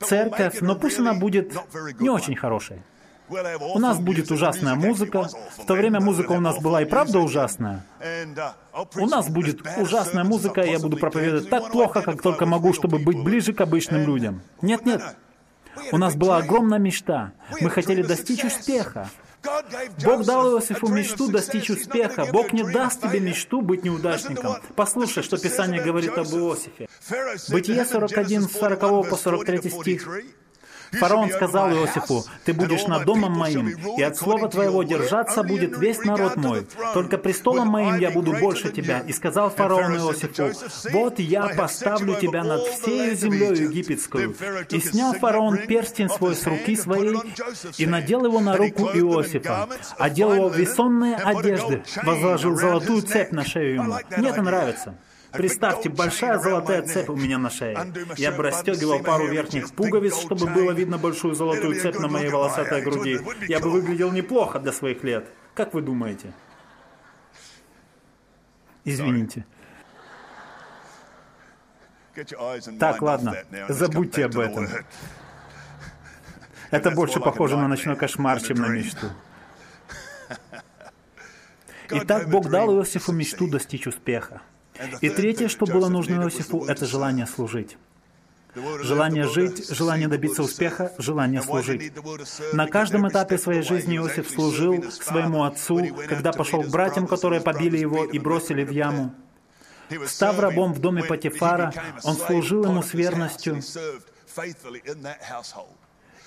церковь, 0.00 0.60
но 0.60 0.74
пусть 0.76 0.98
она 0.98 1.14
будет 1.14 1.54
не 2.00 2.10
очень 2.10 2.36
хорошей. 2.36 2.82
У 3.28 3.78
нас 3.78 3.98
будет 3.98 4.30
ужасная 4.30 4.74
музыка. 4.74 5.28
В 5.58 5.66
то 5.66 5.74
время 5.74 6.00
музыка 6.00 6.32
у 6.32 6.40
нас 6.40 6.58
была 6.60 6.82
и 6.82 6.84
правда 6.84 7.20
ужасная. 7.20 7.84
У 8.96 9.06
нас 9.06 9.28
будет 9.28 9.62
ужасная 9.78 10.24
музыка, 10.24 10.60
и 10.60 10.70
я 10.70 10.78
буду 10.78 10.96
проповедовать 10.96 11.48
так 11.48 11.72
плохо, 11.72 12.02
как 12.02 12.20
только 12.20 12.44
могу, 12.46 12.72
чтобы 12.72 12.98
быть 12.98 13.22
ближе 13.22 13.52
к 13.52 13.60
обычным 13.60 14.06
людям. 14.06 14.42
Нет, 14.60 14.84
нет. 14.84 15.02
У 15.90 15.96
нас 15.96 16.14
была 16.14 16.38
огромная 16.38 16.78
мечта. 16.78 17.32
Мы 17.60 17.70
хотели 17.70 18.02
достичь 18.02 18.44
успеха. 18.44 19.08
Бог 20.04 20.24
дал 20.24 20.52
Иосифу 20.52 20.88
мечту 20.88 21.30
достичь 21.30 21.70
успеха. 21.70 22.26
Бог 22.32 22.52
не 22.52 22.62
даст 22.62 23.00
тебе 23.00 23.20
мечту 23.20 23.60
быть 23.60 23.84
неудачником. 23.84 24.56
Послушай, 24.76 25.22
что 25.22 25.38
Писание 25.38 25.82
говорит 25.82 26.16
об 26.16 26.26
Иосифе. 26.28 26.88
Бытие 27.48 27.84
41, 27.84 28.48
40 28.48 29.08
по 29.08 29.16
43 29.16 29.70
стих. 29.70 30.08
Фараон 30.98 31.30
сказал 31.30 31.70
Иосифу, 31.70 32.24
«Ты 32.44 32.52
будешь 32.52 32.86
над 32.86 33.04
домом 33.04 33.32
моим, 33.32 33.68
и 33.68 34.02
от 34.02 34.16
слова 34.16 34.48
твоего 34.48 34.82
держаться 34.82 35.42
будет 35.42 35.76
весь 35.78 36.04
народ 36.04 36.36
мой. 36.36 36.66
Только 36.92 37.18
престолом 37.18 37.68
моим 37.68 37.98
я 37.98 38.10
буду 38.10 38.32
больше 38.32 38.70
тебя». 38.70 39.00
И 39.00 39.12
сказал 39.12 39.50
фараон 39.50 39.96
Иосифу, 39.96 40.50
«Вот 40.92 41.18
я 41.18 41.48
поставлю 41.48 42.14
тебя 42.20 42.44
над 42.44 42.62
всей 42.62 43.14
землей 43.14 43.64
египетскую». 43.64 44.34
И 44.70 44.80
снял 44.80 45.14
фараон 45.14 45.58
перстень 45.66 46.08
свой 46.08 46.34
с 46.34 46.46
руки 46.46 46.76
своей 46.76 47.16
и 47.78 47.86
надел 47.86 48.24
его 48.24 48.40
на 48.40 48.56
руку 48.56 48.84
Иосифа, 48.86 49.68
одел 49.98 50.34
его 50.34 50.48
в 50.48 50.56
весонные 50.56 51.16
одежды, 51.16 51.82
возложил 52.02 52.56
золотую 52.56 53.02
цепь 53.02 53.32
на 53.32 53.44
шею 53.44 53.74
ему. 53.74 53.94
Мне 54.16 54.28
это 54.28 54.42
нравится. 54.42 54.94
Представьте, 55.34 55.88
большая 55.88 56.38
золотая 56.38 56.82
цепь 56.82 57.08
у 57.08 57.16
меня 57.16 57.38
на 57.38 57.50
шее. 57.50 57.76
Я 58.16 58.32
бы 58.32 58.44
расстегивал 58.44 59.02
пару 59.02 59.26
верхних 59.26 59.72
пуговиц, 59.74 60.18
чтобы 60.18 60.46
было 60.46 60.72
видно 60.72 60.98
большую 60.98 61.34
золотую 61.34 61.80
цепь 61.80 61.98
на 61.98 62.08
моей 62.08 62.30
волосатой 62.30 62.82
груди. 62.82 63.18
Я 63.48 63.60
бы 63.60 63.70
выглядел 63.70 64.12
неплохо 64.12 64.58
для 64.58 64.72
своих 64.72 65.02
лет. 65.02 65.28
Как 65.54 65.74
вы 65.74 65.82
думаете? 65.82 66.32
Извините. 68.84 69.44
Так, 72.78 73.02
ладно, 73.02 73.36
забудьте 73.68 74.26
об 74.26 74.38
этом. 74.38 74.68
Это 76.70 76.90
больше 76.90 77.20
похоже 77.20 77.56
на 77.56 77.68
ночной 77.68 77.96
кошмар, 77.96 78.40
чем 78.40 78.58
на 78.58 78.68
мечту. 78.68 79.08
Итак, 81.90 82.28
Бог 82.28 82.48
дал 82.48 82.74
Иосифу 82.76 83.12
мечту 83.12 83.48
достичь 83.48 83.86
успеха. 83.86 84.42
И 85.00 85.08
третье, 85.08 85.48
что 85.48 85.66
было 85.66 85.88
нужно 85.88 86.22
Иосифу, 86.22 86.64
это 86.64 86.86
желание 86.86 87.26
служить. 87.26 87.76
Желание 88.82 89.26
жить, 89.28 89.68
желание 89.70 90.06
добиться 90.06 90.42
успеха, 90.42 90.92
желание 90.98 91.42
служить. 91.42 91.92
На 92.52 92.66
каждом 92.66 93.08
этапе 93.08 93.36
своей 93.36 93.62
жизни 93.62 93.96
Иосиф 93.96 94.28
служил 94.30 94.90
своему 94.90 95.44
отцу, 95.44 95.94
когда 96.08 96.32
пошел 96.32 96.62
к 96.62 96.68
братьям, 96.68 97.06
которые 97.06 97.40
побили 97.40 97.78
его 97.78 98.04
и 98.04 98.18
бросили 98.18 98.64
в 98.64 98.70
яму. 98.70 99.12
Став 100.06 100.38
рабом 100.38 100.72
в 100.72 100.78
доме 100.78 101.02
Патифара, 101.02 101.72
он 102.04 102.16
служил 102.16 102.64
ему 102.64 102.82
с 102.82 102.94
верностью. 102.94 103.60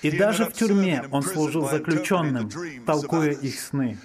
И 0.02 0.12
даже 0.12 0.46
в 0.46 0.54
тюрьме 0.54 1.06
он 1.12 1.24
служил 1.24 1.68
заключенным, 1.68 2.50
толкуя 2.86 3.32
их 3.32 3.60
сны. 3.60 3.98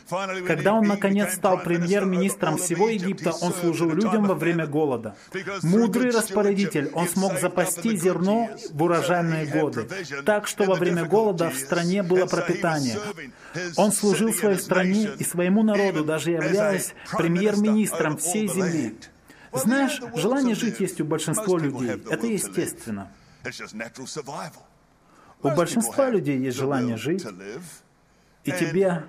Когда 0.46 0.72
он, 0.72 0.86
наконец, 0.86 1.34
стал 1.34 1.58
премьер-министром 1.58 2.56
всего 2.56 2.88
Египта, 2.88 3.32
он 3.32 3.52
служил 3.52 3.90
людям 3.90 4.24
во 4.24 4.34
время 4.34 4.66
голода. 4.66 5.16
Мудрый 5.62 6.10
распорядитель, 6.10 6.90
он 6.94 7.08
смог 7.08 7.38
запасти 7.38 7.96
зерно 7.96 8.50
в 8.70 8.82
урожайные 8.82 9.46
годы, 9.46 9.86
так 10.24 10.46
что 10.46 10.64
во 10.64 10.76
время 10.76 11.04
голода 11.04 11.50
в 11.50 11.56
стране 11.56 12.02
было 12.02 12.26
пропитание. 12.26 12.98
Он 13.76 13.92
служил 13.92 14.32
своей 14.32 14.58
стране 14.58 15.10
и 15.18 15.24
своему 15.24 15.62
народу, 15.62 16.04
даже 16.04 16.30
являясь 16.30 16.94
премьер-министром 17.16 18.16
всей 18.16 18.48
земли. 18.48 18.96
Знаешь, 19.52 20.00
желание 20.14 20.54
жить 20.54 20.80
есть 20.80 21.00
у 21.00 21.04
большинства 21.04 21.58
людей. 21.58 22.02
Это 22.10 22.26
естественно. 22.26 23.10
У 25.42 25.50
большинства 25.50 26.10
людей 26.10 26.38
есть 26.38 26.56
желание 26.56 26.96
жить, 26.96 27.26
и 28.44 28.52
тебе 28.52 29.04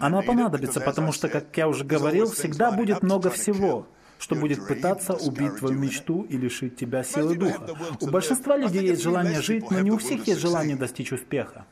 оно 0.00 0.22
понадобится, 0.22 0.80
потому 0.80 1.12
что, 1.12 1.28
как 1.28 1.56
я 1.56 1.68
уже 1.68 1.84
говорил, 1.84 2.30
всегда 2.30 2.72
будет 2.72 3.02
много 3.02 3.30
всего, 3.30 3.86
что 4.18 4.34
будет 4.36 4.66
пытаться 4.66 5.14
убить 5.14 5.56
твою 5.56 5.78
мечту 5.78 6.22
и 6.22 6.36
лишить 6.36 6.76
тебя 6.76 7.02
силы 7.02 7.36
духа. 7.36 7.74
У 8.00 8.06
большинства 8.08 8.56
людей 8.56 8.86
есть 8.86 9.02
желание 9.02 9.40
жить, 9.40 9.70
но 9.70 9.80
не 9.80 9.90
у 9.90 9.98
всех 9.98 10.26
есть 10.26 10.40
желание 10.40 10.76
достичь 10.76 11.12
успеха. 11.12 11.66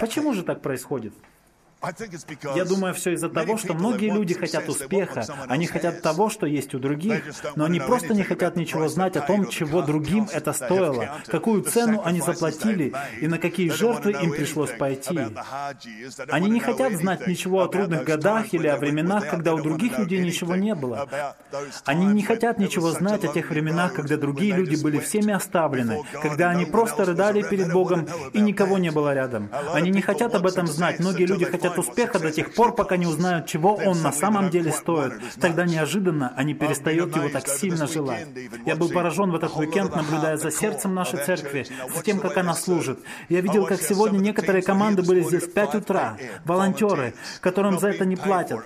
Почему 0.00 0.32
же 0.32 0.42
так 0.42 0.62
происходит? 0.62 1.14
Я 2.54 2.64
думаю, 2.64 2.94
все 2.94 3.12
из-за 3.12 3.28
того, 3.28 3.56
что 3.56 3.74
многие 3.74 4.10
люди 4.10 4.34
хотят 4.34 4.68
успеха, 4.68 5.24
они 5.48 5.66
хотят 5.66 6.02
того, 6.02 6.30
что 6.30 6.46
есть 6.46 6.74
у 6.74 6.78
других, 6.78 7.22
но 7.54 7.64
они 7.64 7.80
просто 7.80 8.14
не 8.14 8.22
хотят 8.22 8.56
ничего 8.56 8.88
знать 8.88 9.16
о 9.16 9.20
том, 9.20 9.48
чего 9.48 9.82
другим 9.82 10.28
это 10.32 10.52
стоило, 10.52 11.20
какую 11.26 11.62
цену 11.62 12.02
они 12.04 12.20
заплатили 12.20 12.92
и 13.20 13.28
на 13.28 13.38
какие 13.38 13.70
жертвы 13.70 14.12
им 14.12 14.32
пришлось 14.32 14.70
пойти. 14.70 15.20
Они 16.28 16.50
не 16.50 16.60
хотят 16.60 16.92
знать 16.94 17.26
ничего 17.26 17.62
о 17.62 17.68
трудных 17.68 18.04
годах 18.04 18.52
или 18.52 18.66
о 18.66 18.76
временах, 18.76 19.28
когда 19.28 19.54
у 19.54 19.62
других 19.62 19.98
людей 19.98 20.20
ничего 20.20 20.56
не 20.56 20.74
было. 20.74 21.08
Они 21.84 22.06
не 22.06 22.22
хотят 22.22 22.58
ничего 22.58 22.90
знать 22.90 23.24
о 23.24 23.28
тех 23.28 23.50
временах, 23.50 23.94
когда 23.94 24.16
другие 24.16 24.54
люди 24.54 24.76
были 24.82 24.98
всеми 24.98 25.32
оставлены, 25.32 26.02
когда 26.22 26.50
они 26.50 26.64
просто 26.64 27.04
рыдали 27.04 27.42
перед 27.42 27.72
Богом 27.72 28.06
и 28.32 28.40
никого 28.40 28.78
не 28.78 28.90
было 28.90 29.14
рядом. 29.14 29.50
Они 29.72 29.90
не 29.90 30.02
хотят 30.02 30.34
об 30.34 30.46
этом 30.46 30.66
знать. 30.66 31.00
Многие 31.00 31.26
люди 31.26 31.44
хотят 31.44 31.75
хотят 31.76 31.78
успеха 31.78 32.18
до 32.18 32.30
тех 32.30 32.54
пор, 32.54 32.74
пока 32.74 32.96
не 32.96 33.06
узнают, 33.06 33.46
чего 33.46 33.74
он 33.74 34.02
на 34.02 34.12
самом 34.12 34.50
деле 34.50 34.72
стоит. 34.72 35.12
Тогда 35.40 35.64
неожиданно 35.64 36.32
они 36.36 36.54
перестают 36.54 37.14
его 37.16 37.28
так 37.28 37.48
сильно 37.48 37.86
желать. 37.86 38.26
Я 38.64 38.76
был 38.76 38.90
поражен 38.90 39.30
в 39.30 39.34
этот 39.34 39.56
уикенд, 39.56 39.94
наблюдая 39.94 40.36
за 40.36 40.50
сердцем 40.50 40.94
нашей 40.94 41.24
церкви, 41.24 41.66
за 41.94 42.02
тем, 42.02 42.20
как 42.20 42.36
она 42.36 42.54
служит. 42.54 42.98
Я 43.28 43.40
видел, 43.40 43.66
как 43.66 43.80
сегодня 43.80 44.18
некоторые 44.18 44.62
команды 44.62 45.02
были 45.02 45.22
здесь 45.22 45.44
в 45.44 45.52
5 45.52 45.74
утра, 45.76 46.16
волонтеры, 46.44 47.14
которым 47.40 47.78
за 47.78 47.88
это 47.88 48.04
не 48.04 48.16
платят. 48.16 48.60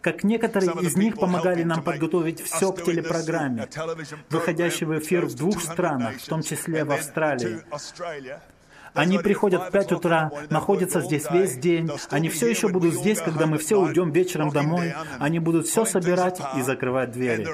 Как 0.00 0.24
некоторые 0.24 0.72
из 0.82 0.96
них 0.96 1.16
помогали 1.16 1.62
нам 1.62 1.82
подготовить 1.82 2.42
все 2.42 2.72
к 2.72 2.84
телепрограмме, 2.84 3.68
выходящей 4.30 4.86
в 4.86 4.98
эфир 4.98 5.26
в 5.26 5.34
двух 5.34 5.60
странах, 5.60 6.16
в 6.16 6.26
том 6.26 6.42
числе 6.42 6.84
в 6.84 6.92
Австралии. 6.92 7.60
Они 8.94 9.18
приходят 9.18 9.68
в 9.68 9.70
5 9.70 9.92
утра, 9.92 10.30
находятся 10.50 11.00
здесь 11.00 11.24
весь 11.30 11.56
день. 11.56 11.90
Они 12.10 12.28
все 12.28 12.48
еще 12.48 12.68
будут 12.68 12.94
здесь, 12.94 13.20
когда 13.20 13.46
мы 13.46 13.58
все 13.58 13.80
уйдем 13.80 14.10
вечером 14.10 14.50
домой. 14.50 14.94
Они 15.18 15.38
будут 15.38 15.66
все 15.66 15.84
собирать 15.84 16.40
и 16.56 16.62
закрывать 16.62 17.12
двери. 17.12 17.46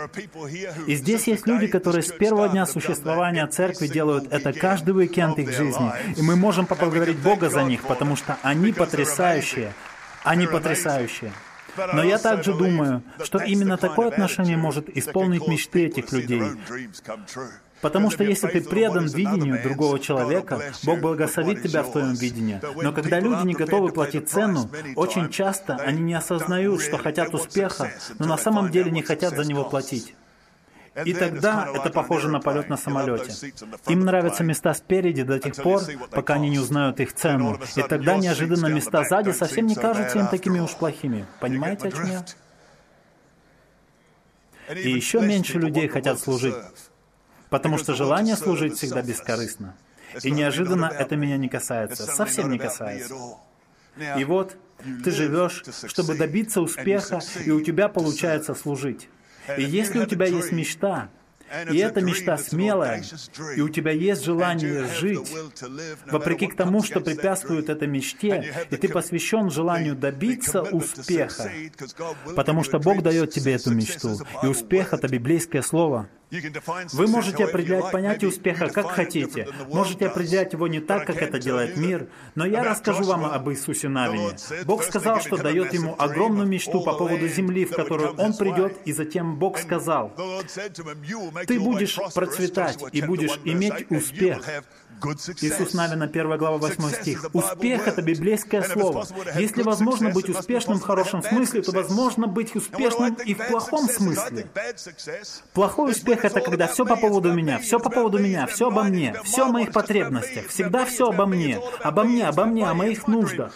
И 0.87 0.95
здесь 0.95 1.27
есть 1.27 1.47
люди, 1.47 1.67
которые 1.67 2.03
с 2.03 2.13
первого 2.13 2.49
дня 2.49 2.67
существования 2.67 3.47
церкви 3.47 3.87
делают 3.87 4.33
это 4.33 4.53
каждый 4.53 4.95
уикенд 4.97 5.39
их 5.39 5.51
жизни. 5.53 5.91
И 6.17 6.23
мы 6.23 6.37
можем 6.37 6.67
поблагодарить 6.67 7.19
Бога 7.19 7.51
за 7.51 7.63
них, 7.63 7.83
потому 7.83 8.17
что 8.17 8.37
они 8.43 8.73
потрясающие. 8.73 9.73
Они 10.25 10.47
потрясающие. 10.47 11.33
Но 11.77 12.03
я 12.03 12.19
также 12.19 12.55
думаю, 12.55 13.03
что 13.23 13.39
именно 13.39 13.77
такое 13.77 14.09
отношение 14.09 14.57
может 14.57 14.89
исполнить 14.97 15.47
мечты 15.47 15.87
этих 15.87 16.11
людей. 16.13 16.43
Потому 17.81 18.11
что 18.11 18.25
если 18.25 18.49
ты 18.49 18.61
предан 18.63 19.07
видению 19.07 19.63
другого 19.63 19.99
человека, 19.99 20.73
Бог 20.85 21.01
благословит 21.01 21.63
тебя 21.63 21.83
в 21.83 21.93
твоем 21.93 22.15
видении. 22.15 22.61
Но 22.83 22.93
когда 22.93 23.21
люди 23.21 23.47
не 23.47 23.55
готовы 23.55 23.91
платить 23.91 24.29
цену, 24.29 24.69
очень 24.95 25.29
часто 25.29 25.77
они 25.77 26.01
не 26.01 26.15
осознают, 26.15 26.81
что 26.81 26.99
хотят 26.99 27.35
успеха, 27.35 27.93
но 28.19 28.27
на 28.27 28.39
самом 28.39 28.71
деле 28.71 28.91
не 28.91 29.03
хотят 29.03 29.37
за 29.37 29.45
него 29.45 29.65
платить. 29.65 30.15
И 31.05 31.13
тогда 31.13 31.69
это 31.75 31.91
похоже 31.91 32.29
на 32.29 32.41
полет 32.41 32.71
на 32.71 32.79
самолете. 32.79 33.53
Им 33.89 34.01
нравятся 34.01 34.45
места 34.45 34.73
спереди 34.73 35.23
до 35.23 35.39
тех 35.39 35.55
пор, 35.57 35.83
пока 36.11 36.35
они 36.35 36.49
не 36.49 36.59
узнают 36.59 37.01
их 37.01 37.13
цену. 37.13 37.61
И 37.77 37.83
тогда 37.83 38.17
неожиданно 38.17 38.67
места 38.69 39.05
сзади 39.05 39.31
совсем 39.33 39.67
не 39.67 39.75
кажутся 39.75 40.19
им 40.19 40.29
такими 40.29 40.59
уж 40.59 40.75
плохими. 40.75 41.27
Понимаете, 41.41 41.89
о 41.89 41.93
чем 41.93 42.07
я? 42.07 42.25
И 44.75 44.91
еще 44.91 45.21
меньше 45.21 45.59
людей 45.59 45.87
хотят 45.89 46.19
служить. 46.19 46.55
Потому 47.51 47.79
что 47.79 47.95
желание 47.95 48.37
служить 48.37 48.77
всегда 48.77 49.03
бескорыстно. 49.03 49.75
И 50.23 50.31
неожиданно 50.31 50.87
это 50.87 51.17
меня 51.17 51.37
не 51.37 51.49
касается, 51.49 52.07
совсем 52.07 52.51
не 52.51 52.59
касается. 52.59 53.15
И 54.19 54.25
вот 54.25 54.57
ты 55.05 55.11
живешь, 55.11 55.65
чтобы 55.87 56.17
добиться 56.17 56.61
успеха, 56.61 57.21
и 57.45 57.51
у 57.51 57.61
тебя 57.61 57.89
получается 57.89 58.55
служить. 58.55 59.09
И 59.57 59.63
если 59.63 60.01
у 60.01 60.07
тебя 60.07 60.27
есть 60.27 60.53
мечта, 60.53 61.09
и 61.71 61.79
эта 61.79 62.01
мечта 62.01 62.37
смелая, 62.37 63.05
и 63.57 63.61
у 63.61 63.69
тебя 63.69 63.93
есть 63.93 64.25
желание 64.25 64.85
жить, 64.87 65.33
вопреки 66.11 66.49
к 66.49 66.57
тому, 66.57 66.83
что 66.83 67.01
препятствует 67.01 67.69
этой 67.71 67.87
мечте, 67.87 68.53
и 68.71 68.77
ты 68.77 68.89
посвящен 68.89 69.51
желанию 69.51 69.95
добиться 69.95 70.63
успеха, 70.63 71.51
потому 72.35 72.65
что 72.65 72.79
Бог 72.81 73.03
дает 73.03 73.31
тебе 73.31 73.55
эту 73.55 73.73
мечту, 73.73 74.19
и 74.43 74.47
успех— 74.47 74.93
это 74.93 75.09
библейское 75.09 75.63
слово— 75.63 76.09
вы 76.93 77.07
можете 77.07 77.45
определять 77.45 77.93
понятие 77.93 78.31
успеха 78.31 78.69
как 78.69 78.91
хотите. 78.91 79.49
Можете 79.69 80.07
определять 80.07 80.53
его 80.53 80.67
не 80.67 80.81
так, 80.81 81.07
как 81.07 81.23
это 81.23 81.39
делает 81.39 81.77
мир. 81.77 82.09
Но 82.35 82.45
я 82.45 82.65
расскажу 82.65 83.05
вам 83.05 83.27
об 83.27 83.49
Иисусе 83.51 83.89
Навине. 83.89 84.37
Бог 84.65 84.83
сказал, 84.83 85.21
что 85.21 85.37
дает 85.37 85.73
ему 85.73 85.95
огромную 85.99 86.49
мечту 86.49 86.83
по 86.83 86.95
поводу 86.95 87.29
земли, 87.29 87.65
в 87.65 87.71
которую 87.71 88.15
он 88.17 88.35
придет, 88.37 88.77
и 88.85 88.93
затем 88.93 89.37
Бог 89.37 89.59
сказал, 89.59 90.13
«Ты 91.47 91.61
будешь 91.61 91.99
процветать 92.15 92.83
и 92.93 93.03
будешь 93.03 93.39
иметь 93.45 93.91
успех». 93.91 94.45
Иисус 95.41 95.75
Навина, 95.75 96.07
1 96.07 96.39
глава, 96.39 96.59
8 96.59 96.91
стих. 97.03 97.27
Успех— 97.33 97.87
это 97.89 98.03
библейское 98.03 98.63
слово. 98.63 99.07
Если 99.37 99.63
возможно 99.63 100.11
быть 100.11 100.29
успешным 100.29 100.79
в 100.79 100.83
хорошем 100.83 101.23
смысле, 101.23 101.63
то 101.63 101.73
возможно 101.73 102.27
быть 102.27 102.55
успешным 102.57 103.15
и 103.15 103.35
в 103.35 103.47
плохом 103.49 103.89
смысле. 103.89 104.47
Плохой 105.53 105.93
успех— 105.93 106.25
это 106.25 106.41
когда 106.41 106.67
все 106.67 106.85
по 106.85 106.97
поводу 106.97 107.33
меня, 107.33 107.59
все 107.59 107.79
по 107.79 107.91
поводу 107.91 108.19
меня, 108.19 108.47
все 108.47 108.69
обо 108.69 108.83
мне, 108.85 109.15
все 109.25 109.47
о 109.47 109.53
моих 109.53 109.73
потребностях, 109.73 110.49
всегда 110.49 110.85
все 110.85 111.09
обо 111.09 111.27
мне, 111.27 111.61
обо 111.83 112.05
мне, 112.05 112.27
обо 112.27 112.45
мне, 112.45 112.67
о 112.67 112.75
моих 112.75 113.07
нуждах. 113.07 113.53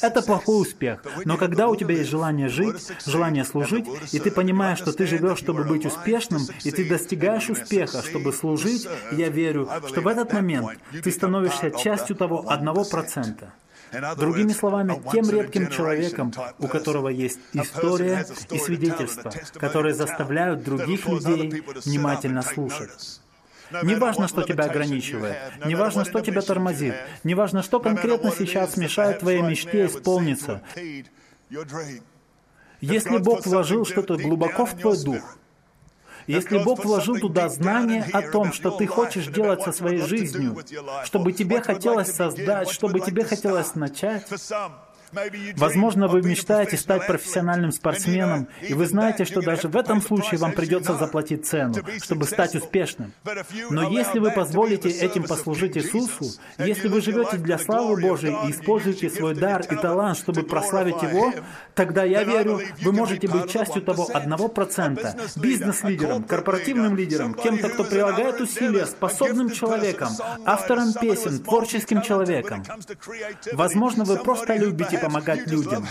Это 0.00 0.22
плохой 0.22 0.62
успех. 0.62 1.00
Но 1.24 1.36
когда 1.36 1.68
у 1.68 1.76
тебя 1.76 1.94
есть 1.94 2.10
желание 2.10 2.48
жить, 2.48 2.92
желание 3.06 3.44
служить, 3.44 3.86
и 4.12 4.18
ты 4.18 4.30
понимаешь, 4.30 4.78
что 4.78 4.92
ты 4.92 5.06
живешь, 5.06 5.38
чтобы 5.38 5.64
быть 5.64 5.86
успешным, 5.86 6.42
и 6.64 6.70
ты 6.70 6.88
достигаешь 6.88 7.50
успеха, 7.50 8.02
чтобы 8.02 8.32
служить, 8.32 8.88
я 9.12 9.28
верю, 9.28 9.68
что 9.88 10.00
в 10.00 10.06
этот 10.08 10.32
момент 10.32 10.78
ты 11.02 11.10
становишься 11.10 11.70
частью 11.70 12.16
того 12.16 12.48
одного 12.48 12.84
процента. 12.84 13.52
Другими 14.16 14.52
словами, 14.52 15.00
тем 15.12 15.30
редким 15.30 15.70
человеком, 15.70 16.32
у 16.58 16.66
которого 16.66 17.08
есть 17.08 17.38
история 17.52 18.26
и 18.50 18.58
свидетельства, 18.58 19.32
которые 19.54 19.94
заставляют 19.94 20.64
других 20.64 21.06
людей 21.06 21.62
внимательно 21.84 22.42
слушать. 22.42 23.20
Не 23.82 23.94
важно, 23.96 24.28
что 24.28 24.42
тебя 24.42 24.64
ограничивает, 24.64 25.36
не 25.64 25.74
важно, 25.74 26.04
что 26.04 26.20
тебя 26.20 26.42
тормозит, 26.42 26.94
не 27.24 27.34
важно, 27.34 27.62
что 27.62 27.80
конкретно 27.80 28.30
сейчас 28.30 28.76
мешает 28.76 29.20
твоей 29.20 29.42
мечте 29.42 29.86
исполниться. 29.86 30.62
Если 32.80 33.18
Бог 33.18 33.46
вложил 33.46 33.84
что-то 33.86 34.16
глубоко 34.16 34.66
в 34.66 34.74
твой 34.74 35.02
дух, 35.02 35.38
Если 36.26 36.58
Бог 36.58 36.84
вложил 36.84 37.18
туда 37.18 37.48
знание 37.48 38.02
о 38.12 38.22
том, 38.22 38.52
что 38.52 38.70
ты 38.70 38.86
хочешь 38.86 39.26
делать 39.26 39.62
со 39.62 39.72
своей 39.72 40.00
жизнью, 40.00 40.56
чтобы 41.04 41.32
тебе 41.32 41.60
хотелось 41.60 42.14
создать, 42.14 42.70
чтобы 42.70 43.00
тебе 43.00 43.24
хотелось 43.24 43.74
начать, 43.74 44.26
Возможно, 45.56 46.08
вы 46.08 46.22
мечтаете 46.22 46.76
стать 46.76 47.06
профессиональным 47.06 47.72
спортсменом, 47.72 48.48
и 48.62 48.74
вы 48.74 48.86
знаете, 48.86 49.24
что 49.24 49.40
даже 49.40 49.68
в 49.68 49.76
этом 49.76 50.00
случае 50.00 50.38
вам 50.38 50.52
придется 50.52 50.94
заплатить 50.94 51.46
цену, 51.46 51.74
чтобы 52.02 52.24
стать 52.24 52.54
успешным. 52.54 53.12
Но 53.70 53.90
если 53.90 54.18
вы 54.18 54.30
позволите 54.30 54.88
этим 54.88 55.24
послужить 55.24 55.76
Иисусу, 55.76 56.26
если 56.58 56.88
вы 56.88 57.00
живете 57.00 57.36
для 57.36 57.58
славы 57.58 58.00
Божией 58.00 58.36
и 58.46 58.50
используете 58.50 59.10
свой 59.10 59.34
дар 59.34 59.62
и 59.70 59.76
талант, 59.76 60.18
чтобы 60.18 60.42
прославить 60.42 61.02
Его, 61.02 61.32
тогда 61.74 62.04
я 62.04 62.24
верю, 62.24 62.60
вы 62.82 62.92
можете 62.92 63.28
быть 63.28 63.50
частью 63.50 63.82
того 63.82 64.08
одного 64.12 64.48
процента, 64.48 65.16
бизнес-лидером, 65.36 66.24
корпоративным 66.24 66.96
лидером, 66.96 67.34
кем-то, 67.34 67.68
кто 67.68 67.84
прилагает 67.84 68.40
усилия, 68.40 68.86
способным 68.86 69.50
человеком, 69.50 70.08
автором 70.44 70.92
песен, 70.94 71.38
творческим 71.38 72.02
человеком. 72.02 72.64
Возможно, 73.52 74.04
вы 74.04 74.16
просто 74.16 74.56
любите 74.56 74.98
помогать 75.06 75.46
людям. 75.46 75.86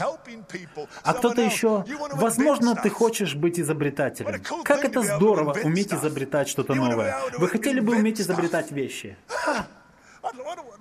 А 1.04 1.14
кто-то 1.14 1.42
еще, 1.42 1.86
возможно, 2.14 2.76
ты 2.76 2.90
хочешь 2.90 3.36
быть 3.36 3.60
изобретателем. 3.60 4.42
Как 4.64 4.86
это 4.86 5.02
здорово 5.02 5.56
уметь 5.64 5.94
изобретать 5.94 6.48
что-то 6.48 6.74
новое. 6.74 7.18
Вы 7.38 7.48
хотели 7.48 7.80
бы 7.80 7.96
уметь 7.96 8.22
изобретать 8.22 8.72
вещи? 8.72 9.18
Ха! 9.28 9.68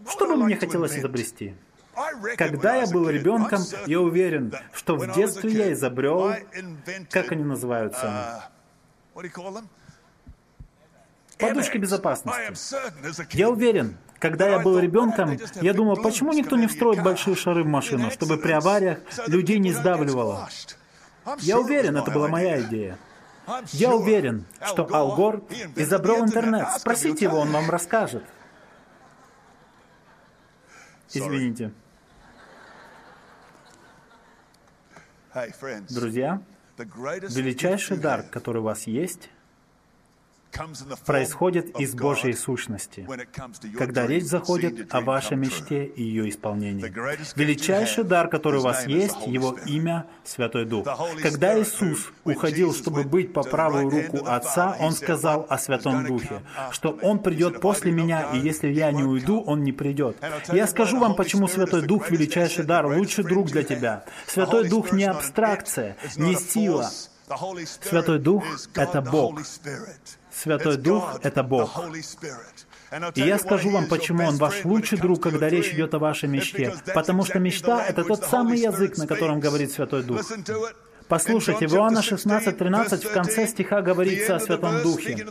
Что 0.09 0.27
бы 0.27 0.37
мне 0.37 0.57
хотелось 0.57 0.97
изобрести? 0.99 1.55
Когда 2.38 2.77
я 2.77 2.87
был 2.87 3.09
ребенком, 3.09 3.62
я 3.87 4.01
уверен, 4.01 4.55
что 4.73 4.97
в 4.97 5.12
детстве 5.14 5.51
я 5.53 5.73
изобрел, 5.73 6.35
как 7.11 7.33
они 7.33 7.45
называются? 7.45 8.51
Подушки 11.38 11.77
безопасности. 11.77 13.37
Я 13.37 13.51
уверен, 13.51 13.99
когда 14.22 14.48
я 14.48 14.61
был 14.61 14.78
ребенком, 14.78 15.37
я 15.61 15.74
думал, 15.74 15.96
почему 15.96 16.32
никто 16.32 16.56
не 16.56 16.68
встроит 16.68 17.02
большие 17.02 17.35
шары 17.35 17.64
в 17.64 17.66
машину, 17.66 18.08
чтобы 18.12 18.38
при 18.38 18.52
авариях 18.52 19.00
людей 19.26 19.58
не 19.58 19.72
сдавливало. 19.72 20.48
Я 21.40 21.58
уверен, 21.58 21.96
это 21.96 22.12
была 22.12 22.28
моя 22.28 22.61
идея. 22.62 22.98
Я 23.72 23.92
уверен, 23.92 24.46
что 24.64 24.88
Ал 24.94 25.16
Гор 25.16 25.42
изобрел 25.74 26.24
интернет. 26.24 26.68
Спросите 26.78 27.24
его, 27.24 27.38
он 27.38 27.50
вам 27.50 27.68
расскажет. 27.68 28.22
Извините. 31.12 31.72
Друзья, 35.90 36.40
величайший 36.78 37.96
дар, 37.96 38.22
который 38.22 38.58
у 38.58 38.64
вас 38.64 38.87
есть, 38.87 39.30
происходит 41.07 41.79
из 41.79 41.95
Божьей 41.95 42.35
сущности, 42.35 43.07
когда 43.79 44.07
речь 44.07 44.25
заходит 44.25 44.93
о 44.95 45.01
вашей 45.01 45.37
мечте 45.37 45.85
и 45.85 46.03
ее 46.03 46.29
исполнении. 46.29 46.93
Величайший 47.37 48.05
дар, 48.05 48.29
который 48.29 48.61
у 48.61 48.62
вас 48.62 48.87
есть, 48.87 49.27
Его 49.27 49.57
имя— 49.67 50.07
Святой 50.25 50.65
Дух. 50.65 50.87
Когда 51.23 51.61
Иисус 51.61 52.12
уходил, 52.25 52.75
чтобы 52.75 53.05
быть 53.05 53.33
по 53.33 53.43
правую 53.43 53.91
руку 53.91 54.25
Отца, 54.27 54.77
Он 54.81 54.93
сказал 54.93 55.47
о 55.49 55.59
Святом 55.59 56.07
Духе, 56.07 56.43
что 56.71 56.99
Он 57.03 57.19
придет 57.19 57.61
после 57.61 57.93
меня, 57.93 58.33
и 58.33 58.38
если 58.38 58.69
я 58.69 58.93
не 58.93 59.05
уйду, 59.05 59.41
Он 59.41 59.62
не 59.62 59.73
придет. 59.73 60.17
Я 60.53 60.67
скажу 60.67 60.99
вам, 60.99 61.15
почему 61.15 61.49
Святой 61.49 61.83
Дух— 61.83 62.11
величайший 62.11 62.65
дар, 62.65 62.87
лучший 62.87 63.25
друг 63.25 63.49
для 63.49 63.62
тебя. 63.62 64.05
Святой 64.27 64.69
Дух 64.69 64.93
не 64.93 65.05
абстракция, 65.05 65.97
не 66.17 66.35
сила. 66.35 66.91
Святой 67.83 68.19
Дух— 68.19 68.45
это 68.75 69.01
Бог. 69.01 69.41
Святой 70.35 70.77
Дух— 70.77 71.21
это 71.23 71.42
Бог. 71.42 71.83
И 73.14 73.21
я 73.21 73.38
скажу 73.38 73.71
вам, 73.71 73.87
почему 73.87 74.25
Он 74.27 74.37
ваш 74.37 74.64
лучший 74.64 74.99
друг, 74.99 75.23
когда 75.23 75.49
речь 75.49 75.68
идет 75.68 75.95
о 75.95 75.99
вашей 75.99 76.29
мечте. 76.29 76.75
Потому 76.95 77.25
что 77.25 77.38
мечта— 77.38 77.85
это 77.88 78.05
тот 78.05 78.25
самый 78.25 78.59
язык, 78.59 78.99
на 78.99 79.07
котором 79.07 79.40
говорит 79.40 79.73
Святой 79.73 80.03
Дух. 80.03 80.21
Послушайте, 81.09 81.66
в 81.66 81.75
Иоанна 81.75 82.03
16:13 82.03 83.05
в 83.05 83.12
конце 83.12 83.47
стиха 83.47 83.83
говорится 83.83 84.37
о 84.37 84.40
Святом 84.40 84.83
Духе. 84.83 85.27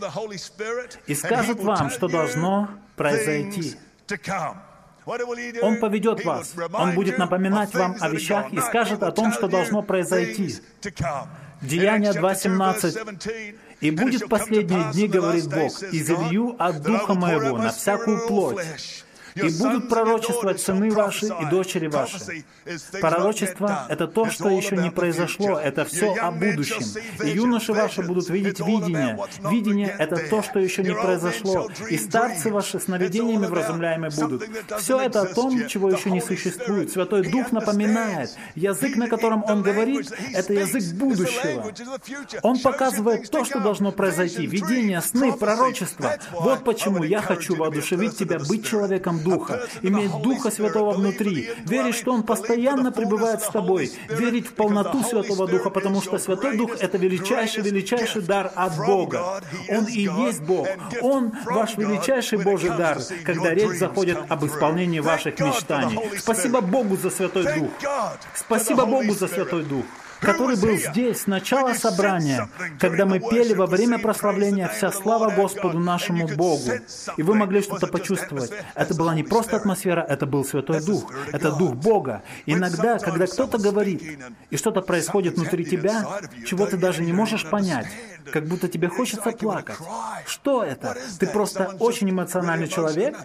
«И 1.07 1.15
скажет 1.15 1.63
вам, 1.63 1.89
что 1.89 2.07
должно 2.07 2.69
произойти». 2.95 3.75
Он 5.61 5.79
поведет 5.79 6.23
вас, 6.25 6.53
Он 6.73 6.93
будет 6.93 7.17
напоминать 7.17 7.73
вам 7.73 7.95
о 7.99 8.09
вещах 8.09 8.51
и 8.53 8.59
скажет 8.59 9.01
о 9.03 9.11
том, 9.11 9.31
что 9.33 9.47
должно 9.47 9.81
произойти. 9.81 10.55
Деяние 11.61 12.11
2.17. 12.11 13.55
«И 13.81 13.91
будет 13.91 14.29
последние 14.29 14.91
дни, 14.93 15.07
говорит 15.07 15.47
Бог, 15.47 15.83
и 15.83 16.03
залью 16.03 16.55
от 16.59 16.81
Духа 16.81 17.13
Моего 17.13 17.57
на 17.57 17.71
всякую 17.71 18.27
плоть, 18.27 18.59
и 19.35 19.49
будут 19.59 19.89
пророчествовать 19.89 20.61
сыны 20.61 20.91
ваши 20.91 21.27
и 21.27 21.45
дочери 21.49 21.87
ваши. 21.87 22.43
Пророчество— 22.99 23.85
это 23.89 24.07
то, 24.07 24.29
что 24.29 24.49
еще 24.49 24.77
не 24.77 24.91
произошло, 24.91 25.59
это 25.59 25.85
все 25.85 26.13
о 26.13 26.31
будущем. 26.31 26.83
И 27.23 27.29
юноши 27.29 27.73
ваши 27.73 28.01
будут 28.01 28.29
видеть 28.29 28.59
видение. 28.59 29.17
Видение— 29.49 29.95
это 29.99 30.17
то, 30.29 30.41
что 30.41 30.59
еще 30.59 30.83
не 30.83 30.93
произошло. 30.93 31.69
И 31.89 31.97
старцы 31.97 32.51
ваши 32.51 32.79
сновидениями 32.79 33.45
вразумляемы 33.45 34.09
будут. 34.09 34.43
Все 34.79 34.99
это 34.99 35.21
о 35.21 35.25
том, 35.25 35.67
чего 35.67 35.89
еще 35.89 36.11
не 36.11 36.21
существует. 36.21 36.91
Святой 36.91 37.23
Дух 37.29 37.51
напоминает. 37.51 38.35
Язык, 38.55 38.95
на 38.95 39.07
котором 39.07 39.43
Он 39.47 39.61
говорит,— 39.61 40.11
это 40.33 40.53
язык 40.53 40.83
будущего. 40.93 41.71
Он 42.43 42.59
показывает 42.59 43.29
то, 43.29 43.45
что 43.45 43.59
должно 43.59 43.91
произойти. 43.91 44.45
Видение, 44.45 45.01
сны, 45.01 45.33
пророчества. 45.33 46.17
Вот 46.31 46.63
почему 46.63 47.03
я 47.03 47.21
хочу 47.21 47.55
воодушевить 47.55 48.17
тебя 48.17 48.39
быть 48.39 48.67
человеком 48.67 49.19
Духа, 49.23 49.67
иметь 49.81 50.11
Духа 50.21 50.51
Святого 50.51 50.91
внутри, 50.91 51.49
верить, 51.65 51.95
что 51.95 52.13
Он 52.13 52.23
постоянно 52.23 52.91
пребывает 52.91 53.41
с 53.41 53.49
тобой, 53.49 53.91
верить 54.09 54.47
в 54.47 54.53
полноту 54.53 55.03
Святого 55.03 55.47
Духа, 55.47 55.69
потому 55.69 56.01
что 56.01 56.17
Святой 56.17 56.57
Дух— 56.57 56.71
это 56.79 56.97
величайший, 56.97 57.63
величайший 57.63 58.21
дар 58.21 58.51
от 58.55 58.77
Бога. 58.77 59.41
Он 59.69 59.85
и 59.85 60.01
есть 60.01 60.41
Бог. 60.41 60.67
Он— 61.01 61.31
ваш 61.45 61.77
величайший 61.77 62.39
Божий 62.39 62.69
дар, 62.69 62.99
когда 63.25 63.53
речь 63.53 63.77
заходит 63.77 64.17
об 64.29 64.45
исполнении 64.45 64.99
ваших 64.99 65.39
мечтаний. 65.39 65.99
Спасибо 66.17 66.61
Богу 66.61 66.97
за 66.97 67.09
Святой 67.09 67.43
Дух. 67.55 67.71
Спасибо 68.33 68.85
Богу 68.85 69.13
за 69.13 69.27
Святой 69.27 69.63
Дух 69.63 69.85
который 70.21 70.55
был 70.55 70.77
здесь 70.77 71.21
с 71.21 71.27
начала 71.27 71.73
собрания, 71.73 72.47
когда 72.79 73.05
мы 73.05 73.19
пели 73.19 73.53
во 73.53 73.65
время 73.65 73.99
прославления 73.99 74.67
«Вся 74.67 74.91
слава 74.91 75.31
Господу 75.31 75.79
нашему 75.79 76.27
Богу». 76.27 76.71
И 77.17 77.23
вы 77.23 77.35
могли 77.35 77.61
что-то 77.61 77.87
почувствовать. 77.87 78.51
Это 78.75 78.93
была 78.93 79.15
не 79.15 79.23
просто 79.23 79.57
атмосфера, 79.57 80.01
это 80.01 80.25
был 80.25 80.45
Святой 80.45 80.81
Дух. 80.81 81.11
Это 81.31 81.51
Дух 81.51 81.73
Бога. 81.75 82.23
Иногда, 82.45 82.99
когда 82.99 83.25
кто-то 83.25 83.57
говорит, 83.57 84.01
и 84.49 84.57
что-то 84.57 84.81
происходит 84.81 85.35
внутри 85.35 85.65
тебя, 85.65 86.05
чего 86.45 86.65
ты 86.67 86.77
даже 86.77 87.01
не 87.03 87.13
можешь 87.13 87.45
понять, 87.49 87.87
как 88.31 88.45
будто 88.45 88.67
тебе 88.67 88.87
хочется 88.87 89.31
плакать. 89.31 89.77
Что 90.25 90.63
это? 90.63 90.95
Ты 91.19 91.27
просто 91.27 91.75
очень 91.79 92.09
эмоциональный 92.09 92.67
человек? 92.67 93.17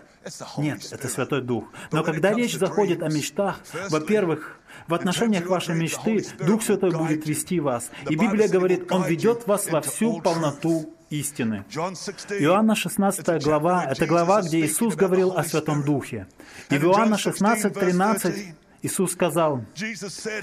Нет, 0.57 0.89
это 0.91 1.09
Святой 1.09 1.43
Дух. 1.43 1.65
Но 1.93 2.03
когда 2.03 2.33
речь 2.33 2.57
заходит 2.57 3.03
о 3.03 3.09
мечтах, 3.09 3.61
во-первых, 3.91 4.59
в 4.89 4.95
отношениях 4.95 5.47
вашей 5.47 5.75
мечты 5.75 6.25
Дух 6.39 6.63
Святой 6.63 6.91
будет 6.91 7.27
вести 7.27 7.61
вас. 7.61 7.91
И 8.09 8.17
Библия 8.17 8.49
говорит, 8.49 8.91
Он 8.91 9.05
ведет 9.05 9.47
вас 9.47 9.71
во 9.71 9.81
всю 9.81 10.21
полноту 10.21 10.93
истины. 11.11 11.65
Иоанна 11.71 12.75
16 12.75 13.43
глава— 13.45 13.85
это 13.91 14.07
глава, 14.07 14.43
где 14.43 14.61
Иисус 14.61 14.95
говорил 14.95 15.33
о 15.33 15.45
Святом 15.45 15.83
Духе. 15.83 16.27
И 16.71 16.79
в 16.79 16.85
Иоанна 16.85 17.19
16, 17.19 17.73
13 17.73 18.55
Иисус 18.83 19.13
сказал, 19.13 19.65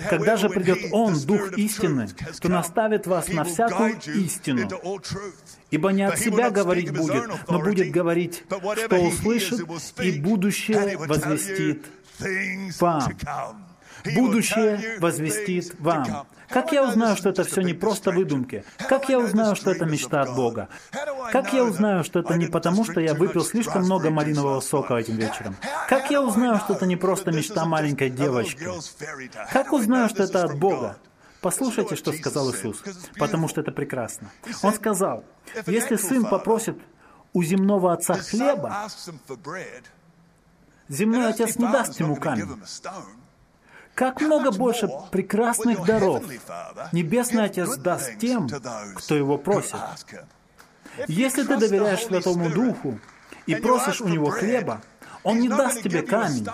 «Когда 0.10 0.38
же 0.38 0.49
придет 0.49 0.79
Он, 0.91 1.19
Дух 1.19 1.58
истины, 1.58 2.08
то 2.41 2.49
наставит 2.49 3.08
вас 3.08 3.29
на 3.29 3.43
всякую 3.43 3.99
истину, 4.15 4.69
ибо 5.71 5.91
не 5.91 6.03
от 6.03 6.19
себя 6.19 6.49
говорить 6.49 6.91
будет, 6.91 7.25
но 7.47 7.60
будет 7.60 7.91
говорить, 7.91 8.43
что 8.86 8.95
услышит, 8.97 9.62
и 10.01 10.19
будущее 10.19 10.97
возвестит 10.97 11.86
вам» 12.79 13.12
будущее 14.16 14.98
возвестит 15.00 15.76
вам. 15.80 16.26
Как 16.50 16.72
я 16.72 16.88
узнаю, 16.88 17.16
что 17.16 17.30
это 17.30 17.44
все 17.44 17.62
не 17.62 17.74
просто 17.74 18.12
выдумки? 18.12 18.63
Как 18.88 19.10
я 19.10 19.18
узнаю, 19.20 19.56
что 19.56 19.72
это 19.72 19.86
мечта 19.86 20.22
от 20.22 20.36
Бога? 20.36 20.70
Как 21.32 21.52
я 21.54 21.63
узнаю, 21.63 22.04
что 22.04 22.20
это 22.20 22.36
не 22.36 22.46
потому, 22.46 22.86
что 22.86 23.00
я 23.00 23.13
выпил 23.16 23.44
слишком 23.44 23.84
много 23.84 24.12
малинового 24.12 24.60
сока 24.62 24.96
этим 24.96 25.16
вечером? 25.16 25.56
Как 25.89 26.12
я 26.12 26.22
узнаю, 26.22 26.60
что 26.60 26.74
это 26.74 26.86
не 26.86 26.96
просто 26.96 27.32
мечта 27.32 27.66
маленькой 27.66 28.10
девочки? 28.10 28.68
Как 29.52 29.74
узнаю, 29.74 30.10
что 30.10 30.24
это 30.24 30.44
от 30.44 30.60
Бога? 30.60 30.98
Послушайте, 31.42 31.96
что 31.96 32.13
сказал 32.13 32.52
Иисус, 32.52 32.82
потому 33.18 33.48
что 33.48 33.62
это 33.62 33.72
прекрасно. 33.72 34.30
Он 34.62 34.74
сказал, 34.74 35.26
если 35.66 35.98
сын 35.98 36.26
попросит 36.26 36.78
у 37.34 37.44
земного 37.44 37.94
отца 37.94 38.13
хлеба, 38.13 38.88
земной 40.88 41.30
отец 41.30 41.58
не 41.58 41.66
даст 41.66 42.00
ему 42.00 42.16
камень. 42.16 42.62
Как 43.95 44.21
много 44.21 44.51
больше 44.51 44.89
прекрасных 45.12 45.86
даров 45.86 46.23
Небесный 46.91 47.45
Отец 47.45 47.77
даст 47.77 48.17
тем, 48.19 48.49
кто 48.95 49.15
его 49.15 49.38
просит. 49.38 49.75
Если 51.08 51.43
ты 51.43 51.58
доверяешь 51.58 52.06
Святому 52.06 52.49
Духу 52.49 52.99
и 53.45 53.56
просишь 53.56 54.01
у 54.01 54.08
Него 54.08 54.29
хлеба, 54.29 54.82
Он 55.23 55.39
не 55.39 55.49
даст 55.49 55.82
тебе 55.82 56.01
камень. 56.01 56.47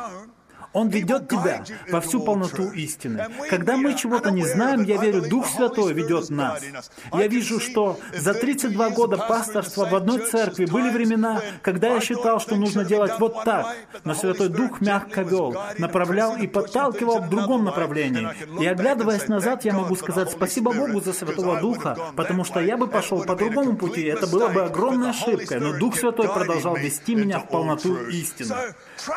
Он 0.72 0.90
ведет 0.90 1.28
тебя 1.28 1.64
во 1.90 2.00
всю 2.00 2.22
полноту 2.22 2.70
истины. 2.72 3.26
Когда 3.50 3.76
мы 3.76 3.96
чего-то 3.96 4.30
не 4.30 4.44
знаем, 4.46 4.84
я 4.84 4.98
верю, 4.98 5.24
Дух 5.28 5.48
Святой 5.48 5.94
ведет 5.94 6.30
нас. 6.30 6.62
Я 7.12 7.28
вижу, 7.28 7.60
что 7.60 8.00
за 8.16 8.34
32 8.34 8.90
года 8.92 9.18
пасторства 9.18 9.86
в 9.86 9.96
одной 9.96 10.20
церкви 10.20 10.66
были 10.66 10.92
времена, 10.92 11.42
когда 11.64 11.96
я 11.96 12.00
считал, 12.00 12.40
что 12.40 12.56
нужно 12.56 12.86
делать 12.86 13.14
вот 13.20 13.44
так, 13.44 13.76
но 14.04 14.14
Святой 14.14 14.50
Дух 14.50 14.80
мягко 14.82 15.24
вел, 15.24 15.56
направлял 15.80 16.38
и 16.38 16.46
подталкивал 16.46 17.22
в 17.22 17.30
другом 17.30 17.66
направлении. 17.66 18.28
И 18.62 18.66
оглядываясь 18.68 19.28
назад, 19.28 19.66
я 19.66 19.74
могу 19.74 19.96
сказать 19.96 20.30
спасибо 20.32 20.72
Богу 20.72 21.02
за 21.02 21.14
Святого 21.14 21.60
Духа, 21.60 21.98
потому 22.16 22.44
что 22.44 22.60
я 22.60 22.78
бы 22.78 22.88
пошел 22.88 23.24
по 23.24 23.36
другому 23.36 23.76
пути, 23.76 24.04
это 24.04 24.28
было 24.28 24.50
бы 24.50 24.62
огромной 24.64 25.10
ошибкой, 25.10 25.60
но 25.60 25.78
Дух 25.78 25.96
Святой 25.96 26.28
продолжал 26.28 26.76
вести 26.76 27.16
меня 27.16 27.40
в 27.40 27.48
полноту 27.48 27.96
истины. 28.08 28.56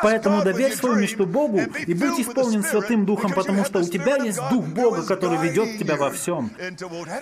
Поэтому 0.01 0.41
доверь 0.43 0.73
свою 0.73 0.95
мечту 0.95 1.25
Богу 1.25 1.42
и 1.47 1.93
будь 1.93 2.19
исполнен 2.19 2.63
Святым 2.63 3.05
Духом, 3.05 3.33
потому 3.33 3.65
что 3.65 3.79
у 3.79 3.83
тебя 3.83 4.17
есть 4.17 4.39
Дух 4.49 4.65
Бога, 4.65 5.03
который 5.05 5.37
ведет 5.37 5.77
тебя 5.79 5.95
во 5.95 6.09
всем. 6.11 6.51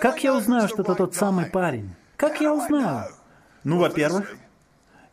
Как 0.00 0.22
я 0.24 0.36
узнаю, 0.36 0.68
что 0.68 0.82
это 0.82 0.94
тот 0.94 1.14
самый 1.14 1.46
парень? 1.46 1.90
Как 2.16 2.40
я 2.40 2.52
узнаю? 2.52 3.10
Ну, 3.64 3.78
во-первых, 3.78 4.34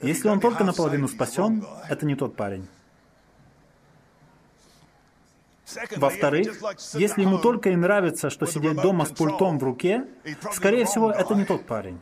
если 0.01 0.29
он 0.29 0.39
только 0.39 0.63
наполовину 0.63 1.07
спасен, 1.07 1.65
это 1.89 2.05
не 2.05 2.15
тот 2.15 2.35
парень. 2.35 2.67
Во-вторых, 5.97 6.47
если 6.93 7.21
ему 7.21 7.37
только 7.37 7.69
и 7.69 7.75
нравится, 7.75 8.29
что 8.29 8.45
сидеть 8.45 8.81
дома 8.81 9.05
с 9.05 9.09
пультом 9.09 9.59
в 9.59 9.63
руке, 9.63 10.05
скорее 10.53 10.85
всего, 10.85 11.11
это 11.11 11.35
не 11.35 11.45
тот 11.45 11.65
парень. 11.65 11.99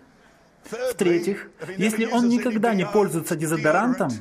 В-третьих, 0.92 1.50
если 1.78 2.06
он 2.06 2.28
никогда 2.30 2.74
не 2.74 2.86
пользуется 2.86 3.36
дезодорантом, 3.36 4.12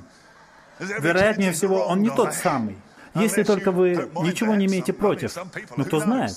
Вероятнее 0.78 1.52
всего, 1.52 1.86
он 1.86 2.02
не 2.02 2.10
тот 2.10 2.34
самый. 2.34 2.76
Если 3.14 3.42
только 3.44 3.72
вы 3.72 4.10
ничего 4.22 4.54
не 4.54 4.66
имеете 4.66 4.92
против. 4.92 5.36
Но 5.76 5.84
кто 5.84 6.00
знает? 6.00 6.34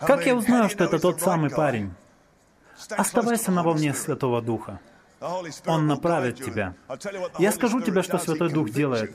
Как 0.00 0.26
я 0.26 0.34
узнаю, 0.34 0.68
что 0.68 0.84
это 0.84 0.98
тот 0.98 1.20
самый 1.20 1.50
парень? 1.50 1.92
Оставайся 2.90 3.52
на 3.52 3.62
волне 3.62 3.94
Святого 3.94 4.42
Духа. 4.42 4.80
Он 5.66 5.86
направит 5.86 6.36
тебя. 6.44 6.74
Я 7.38 7.52
скажу 7.52 7.80
тебе, 7.80 8.02
что 8.02 8.18
Святой 8.18 8.50
Дух 8.50 8.70
делает. 8.70 9.14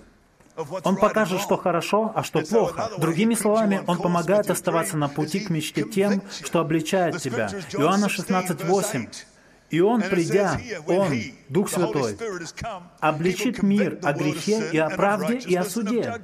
Он 0.83 0.97
покажет, 0.97 1.41
что 1.41 1.55
хорошо, 1.57 2.11
а 2.15 2.23
что 2.23 2.41
плохо. 2.41 2.89
Другими 2.97 3.33
словами, 3.33 3.81
Он 3.87 3.97
помогает 3.97 4.49
оставаться 4.49 4.97
на 4.97 5.07
пути 5.07 5.39
к 5.39 5.49
мечте 5.49 5.83
тем, 5.83 6.21
что 6.43 6.59
обличает 6.59 7.17
тебя. 7.19 7.49
Иоанна 7.73 8.07
16:8. 8.07 9.07
И 9.69 9.81
Он, 9.81 10.01
придя, 10.01 10.59
Он, 10.87 11.13
Дух 11.47 11.69
Святой, 11.69 12.17
обличит 12.99 13.61
мир 13.63 13.99
о 14.03 14.13
грехе 14.13 14.69
и 14.71 14.77
о 14.77 14.89
правде 14.89 15.35
и 15.37 15.55
о 15.55 15.63
суде. 15.63 16.21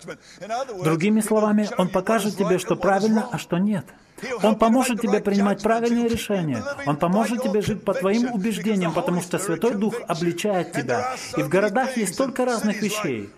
Другими 0.83 1.21
словами, 1.21 1.69
Он 1.77 1.89
покажет 1.89 2.37
тебе, 2.37 2.57
что 2.57 2.75
правильно, 2.75 3.27
а 3.31 3.37
что 3.37 3.57
нет. 3.57 3.85
Он 4.43 4.55
поможет 4.55 5.01
тебе 5.01 5.19
принимать 5.19 5.61
правильные 5.61 6.07
решения. 6.07 6.63
Он 6.85 6.95
поможет 6.97 7.43
тебе 7.43 7.61
жить 7.61 7.83
по 7.83 7.93
твоим 7.93 8.31
убеждениям, 8.33 8.93
потому 8.93 9.21
что 9.21 9.37
Святой 9.37 9.75
Дух 9.75 9.95
обличает 10.07 10.71
тебя. 10.71 11.15
И 11.37 11.43
в 11.43 11.49
городах 11.49 11.97
есть 11.97 12.13
столько 12.13 12.45
разных 12.45 12.81
вещей. 12.81 13.29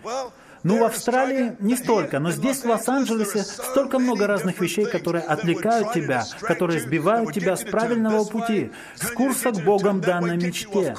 Ну, 0.67 0.80
в 0.80 0.84
Австралии 0.84 1.56
не 1.60 1.77
столько, 1.77 2.19
но 2.19 2.30
здесь, 2.30 2.58
в 2.58 2.65
Лос-Анджелесе, 2.65 3.43
столько 3.43 3.99
много 3.99 4.27
разных 4.27 4.60
вещей, 4.60 4.86
которые 4.86 5.23
отвлекают 5.23 5.93
тебя, 5.93 6.25
которые 6.41 6.82
сбивают 6.82 7.32
тебя 7.32 7.56
с 7.56 7.63
правильного 7.63 8.25
пути, 8.25 8.71
с 8.95 9.10
курса 9.12 9.51
к 9.51 9.63
Богом 9.63 10.01
данной 10.01 10.36
мечте. 10.36 10.93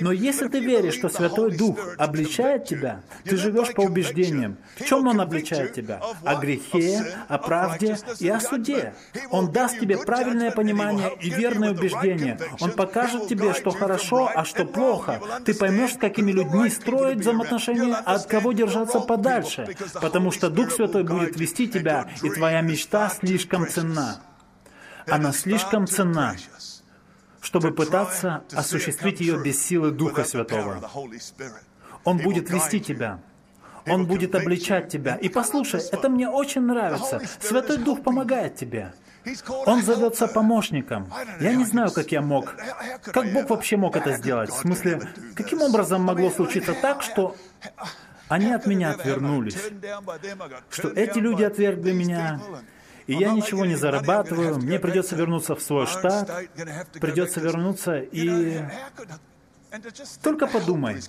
Но 0.00 0.12
если 0.12 0.46
ты 0.46 0.60
веришь, 0.60 0.94
что 0.94 1.08
Святой 1.08 1.56
Дух 1.56 1.80
обличает 1.98 2.64
тебя, 2.64 3.02
ты 3.24 3.36
живешь 3.36 3.74
по 3.74 3.80
убеждениям. 3.80 4.56
В 4.76 4.84
чем 4.84 5.08
Он 5.08 5.20
обличает 5.20 5.74
тебя? 5.74 6.00
О 6.22 6.36
грехе, 6.36 7.04
о 7.26 7.38
правде 7.38 7.98
и 8.20 8.28
о 8.28 8.38
суде. 8.38 8.94
Он 9.30 9.50
даст 9.50 9.80
тебе 9.80 9.98
правильное 9.98 10.52
понимание 10.52 11.10
и 11.20 11.28
верное 11.28 11.72
убеждение. 11.72 12.38
Он 12.60 12.70
покажет 12.70 13.26
тебе, 13.26 13.52
что 13.52 13.72
хорошо, 13.72 14.30
а 14.32 14.44
что 14.44 14.64
плохо. 14.64 15.20
Ты 15.44 15.54
поймешь, 15.54 15.94
с 15.94 15.98
какими 15.98 16.30
людьми 16.30 16.70
строить 16.70 17.18
взаимоотношения, 17.18 17.96
от 18.14 18.26
кого 18.26 18.52
держаться 18.52 19.00
подальше, 19.00 19.76
потому 20.00 20.30
что 20.30 20.50
Дух 20.50 20.70
Святой 20.72 21.04
будет 21.04 21.36
вести 21.36 21.68
тебя, 21.68 22.08
и 22.22 22.30
твоя 22.30 22.60
мечта 22.60 23.08
слишком 23.10 23.68
ценна. 23.68 24.20
Она 25.06 25.32
слишком 25.32 25.86
ценна, 25.86 26.36
чтобы 27.40 27.72
пытаться 27.72 28.44
осуществить 28.52 29.20
ее 29.20 29.42
без 29.42 29.60
силы 29.62 29.90
Духа 29.90 30.24
Святого. 30.24 30.90
Он 32.04 32.18
будет 32.18 32.50
вести 32.50 32.80
тебя. 32.80 33.20
Он 33.86 34.06
будет 34.06 34.34
обличать 34.34 34.88
тебя. 34.88 35.16
И 35.16 35.28
послушай, 35.28 35.80
это 35.90 36.08
мне 36.08 36.28
очень 36.28 36.62
нравится. 36.62 37.20
Святой 37.40 37.78
Дух 37.78 38.02
помогает 38.02 38.56
тебе. 38.56 38.92
Он 39.66 39.82
зовется 39.82 40.26
помощником. 40.28 41.12
Я 41.40 41.54
не 41.54 41.64
знаю, 41.64 41.90
как 41.92 42.12
я 42.12 42.22
мог. 42.22 42.56
Как 43.04 43.32
Бог 43.32 43.50
вообще 43.50 43.76
мог 43.76 43.96
это 43.96 44.12
сделать? 44.12 44.50
В 44.50 44.56
смысле, 44.56 45.00
каким 45.34 45.62
образом 45.62 46.02
могло 46.02 46.30
случиться 46.30 46.74
так, 46.74 47.02
что 47.02 47.36
они 48.28 48.52
от 48.52 48.66
меня 48.66 48.90
отвернулись, 48.90 49.58
что 50.70 50.88
эти 50.88 51.18
люди 51.18 51.42
отвергли 51.42 51.92
меня, 51.92 52.40
и 53.06 53.14
я 53.14 53.30
ничего 53.32 53.64
не 53.64 53.74
зарабатываю, 53.74 54.58
мне 54.58 54.78
придется 54.78 55.16
вернуться 55.16 55.54
в 55.54 55.62
свой 55.62 55.86
штат, 55.86 56.30
придется 57.00 57.40
вернуться 57.40 57.98
и 57.98 58.60
только 60.22 60.46
подумай, 60.46 61.00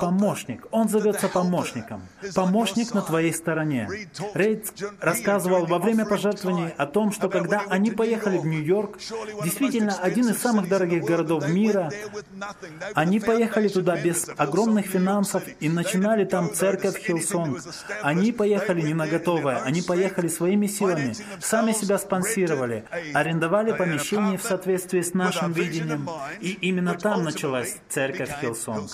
помощник, 0.00 0.66
он 0.70 0.88
зовется 0.88 1.28
помощником. 1.28 2.02
Помощник 2.34 2.94
на 2.94 3.02
твоей 3.02 3.32
стороне. 3.32 3.88
Рейд 4.34 4.72
рассказывал 5.00 5.66
во 5.66 5.78
время 5.78 6.06
пожертвований 6.06 6.70
о 6.76 6.86
том, 6.86 7.12
что 7.12 7.28
когда 7.28 7.62
они 7.68 7.90
поехали 7.90 8.38
в 8.38 8.46
Нью-Йорк, 8.46 8.98
действительно 9.42 9.94
один 9.94 10.28
из 10.28 10.38
самых 10.38 10.68
дорогих 10.68 11.04
городов 11.04 11.48
мира, 11.48 11.90
они 12.94 13.18
поехали 13.18 13.68
туда 13.68 14.00
без 14.00 14.28
огромных 14.36 14.86
финансов 14.86 15.42
и 15.58 15.68
начинали 15.68 16.24
там 16.24 16.52
церковь 16.54 16.98
Hillsong. 16.98 17.60
Они 18.02 18.30
поехали 18.30 18.82
не 18.82 18.94
на 18.94 19.06
готовое, 19.08 19.62
они 19.62 19.82
поехали 19.82 20.28
своими 20.28 20.66
силами, 20.66 21.14
сами 21.40 21.72
себя 21.72 21.98
спонсировали, 21.98 22.84
арендовали 23.14 23.72
помещение 23.72 24.38
в 24.38 24.42
соответствии 24.42 25.00
с 25.00 25.12
нашим 25.14 25.52
видением, 25.52 26.08
и 26.40 26.52
именно 26.52 26.94
там 26.94 27.24
началась 27.24 27.76
церковь 27.96 28.30
Hillsong. 28.42 28.90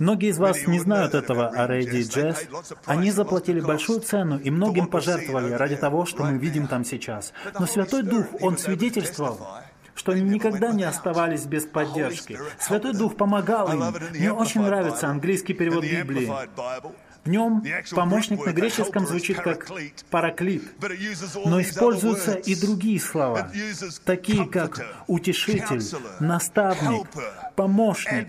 Многие 0.00 0.30
из 0.30 0.38
вас 0.38 0.66
не 0.66 0.80
знают 0.80 1.14
этого 1.14 1.50
о 1.50 1.68
Рейде 1.68 1.96
и 1.96 2.02
Джесс. 2.02 2.48
Они 2.84 3.12
заплатили 3.12 3.60
большую 3.60 4.00
цену 4.00 4.38
и 4.40 4.50
многим 4.50 4.88
пожертвовали 4.88 5.52
ради 5.52 5.76
того, 5.76 6.04
что 6.04 6.24
мы 6.24 6.36
видим 6.36 6.66
там 6.66 6.84
сейчас. 6.84 7.32
Но 7.60 7.66
Святой 7.66 8.02
Дух, 8.02 8.26
Он 8.40 8.58
свидетельствовал, 8.58 9.38
что 9.94 10.12
они 10.12 10.22
никогда 10.22 10.72
не 10.72 10.82
оставались 10.82 11.46
без 11.46 11.64
поддержки. 11.66 12.40
Святой 12.58 12.92
Дух 12.92 13.16
помогал 13.16 13.72
им. 13.72 13.94
Мне 14.10 14.32
очень 14.32 14.62
нравится 14.62 15.06
английский 15.06 15.54
перевод 15.54 15.84
Библии. 15.84 16.28
В 17.24 17.30
нем 17.30 17.62
помощник 17.90 18.44
на 18.44 18.52
греческом 18.52 19.06
звучит 19.06 19.38
как 19.40 19.66
параклит, 20.10 20.62
но 21.44 21.60
используются 21.60 22.34
и 22.34 22.54
другие 22.54 23.00
слова, 23.00 23.50
такие 24.04 24.46
как 24.46 24.80
утешитель, 25.06 25.82
наставник, 26.20 27.06
помощник, 27.54 28.28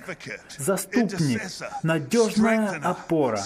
заступник, 0.58 1.42
надежная 1.84 2.80
опора. 2.84 3.42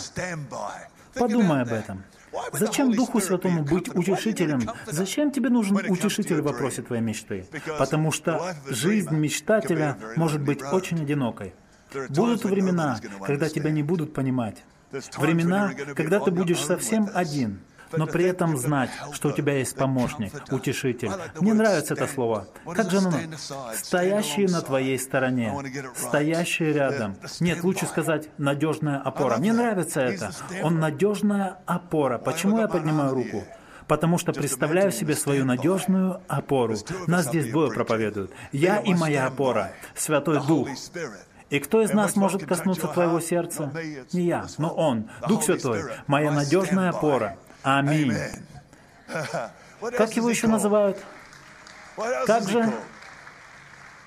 Подумай 1.13 1.61
об 1.61 1.71
этом. 1.71 2.03
Зачем 2.51 2.91
Духу 2.91 3.19
Святому 3.19 3.63
быть 3.63 3.93
утешителем? 3.93 4.61
Зачем 4.87 5.31
тебе 5.31 5.49
нужен 5.49 5.77
утешитель 5.87 6.41
в 6.41 6.45
вопросе 6.45 6.81
твоей 6.81 7.03
мечты? 7.03 7.45
Потому 7.77 8.11
что 8.11 8.55
жизнь 8.67 9.15
мечтателя 9.15 9.97
может 10.15 10.41
быть 10.41 10.63
очень 10.63 11.01
одинокой. 11.01 11.53
Будут 12.09 12.43
времена, 12.43 12.99
когда 13.23 13.49
тебя 13.49 13.69
не 13.69 13.83
будут 13.83 14.13
понимать. 14.13 14.63
Времена, 15.17 15.73
когда 15.95 16.19
ты 16.19 16.31
будешь 16.31 16.63
совсем 16.63 17.09
один, 17.13 17.61
но 17.97 18.07
при 18.07 18.25
этом 18.25 18.57
знать, 18.57 18.89
что 19.11 19.29
у 19.29 19.31
тебя 19.31 19.57
есть 19.57 19.75
помощник, 19.75 20.33
утешитель. 20.51 21.11
Мне 21.39 21.53
нравится 21.53 21.93
это 21.93 22.07
слово. 22.07 22.47
Как 22.75 22.89
же 22.91 22.97
оно? 22.97 23.11
Стоящие 23.75 24.47
на 24.47 24.61
твоей 24.61 24.97
стороне, 24.99 25.53
стоящие 25.95 26.73
рядом. 26.73 27.15
Нет, 27.39 27.63
лучше 27.63 27.85
сказать 27.85 28.29
надежная 28.37 28.99
опора. 28.99 29.37
Мне 29.37 29.53
нравится 29.53 30.01
это. 30.01 30.31
Он 30.61 30.79
надежная 30.79 31.59
опора. 31.65 32.17
Почему 32.17 32.59
я 32.59 32.67
поднимаю 32.67 33.13
руку? 33.13 33.43
потому 33.87 34.17
что 34.17 34.31
представляю 34.31 34.91
себе 34.91 35.13
свою 35.13 35.45
надежную 35.45 36.21
опору. 36.27 36.75
Нас 37.05 37.25
здесь 37.25 37.47
двое 37.51 37.69
проповедуют. 37.69 38.31
Я 38.51 38.77
и 38.77 38.93
моя 38.93 39.27
опора, 39.27 39.73
Святой 39.93 40.39
Дух. 40.47 40.69
И 41.49 41.59
кто 41.59 41.81
из 41.81 41.93
нас 41.93 42.15
может 42.15 42.45
коснуться 42.45 42.87
твоего 42.87 43.19
сердца? 43.19 43.71
Не 44.11 44.21
я, 44.23 44.45
но 44.57 44.69
Он, 44.69 45.09
Дух 45.27 45.43
Святой, 45.43 45.83
моя 46.07 46.31
надежная 46.31 46.89
опора. 46.89 47.37
Аминь. 47.63 48.13
Как 49.97 50.15
его 50.15 50.29
еще 50.29 50.47
называют? 50.47 50.97
Как 52.25 52.47
же? 52.49 52.71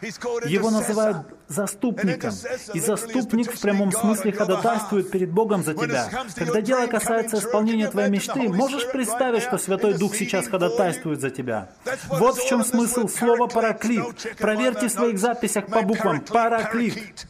Его 0.03 0.71
называют 0.71 1.27
заступником. 1.49 2.33
И 2.75 2.81
заступник 2.81 3.53
в 3.53 3.61
прямом 3.61 3.93
смысле 3.93 4.33
ходатайствует 4.33 5.11
перед 5.11 5.31
Богом 5.31 5.65
за 5.65 5.75
тебя. 5.75 6.09
Когда 6.35 6.61
дело 6.61 6.87
касается 6.87 7.39
исполнения 7.39 7.89
твоей 7.89 8.11
мечты, 8.11 8.49
можешь 8.49 8.91
представить, 8.91 9.43
что 9.43 9.57
Святой 9.59 9.95
Дух 9.95 10.15
сейчас 10.15 10.49
ходатайствует 10.49 11.21
за 11.21 11.31
тебя. 11.31 11.71
Вот 12.09 12.37
в 12.37 12.47
чем 12.47 12.65
смысл 12.65 13.09
слова 13.09 13.47
«параклит». 13.47 14.37
Проверьте 14.39 14.89
в 14.89 14.93
своих 14.93 15.19
записях 15.19 15.67
по 15.67 15.83
буквам 15.83 16.21
«параклит». 16.21 17.26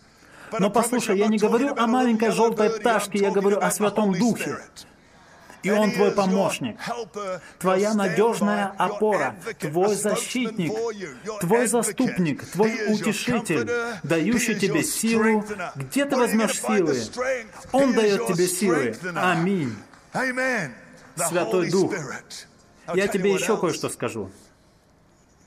Но 0.59 0.71
послушай, 0.71 1.19
я 1.19 1.27
не 1.29 1.39
говорю 1.39 1.75
о 1.77 1.87
маленькой 1.87 2.31
желтой 2.31 2.71
пташке, 2.71 3.19
я 3.19 3.31
говорю 3.31 3.59
о 3.59 3.71
Святом 3.71 4.13
Духе 4.13 4.59
и 5.67 5.71
Он 5.71 5.91
твой 5.91 6.13
помощник, 6.13 6.79
твоя 7.59 7.95
надежная 7.95 8.73
опора, 8.79 9.37
твой 9.59 9.95
защитник, 9.95 10.73
твой 11.41 11.67
заступник, 11.67 12.47
твой 12.47 12.93
утешитель, 12.93 13.69
дающий 14.03 14.55
тебе 14.55 14.83
силу. 14.85 15.45
Где 15.75 16.05
ты 16.05 16.17
возьмешь 16.17 16.61
силы? 16.61 16.97
Он 17.73 17.93
дает 17.93 18.27
тебе 18.27 18.47
силы. 18.47 18.97
Аминь. 19.17 19.75
Святой 21.17 21.71
Дух. 21.71 21.95
Я 22.95 23.09
тебе 23.09 23.33
еще 23.33 23.57
кое-что 23.57 23.89
скажу. 23.89 24.31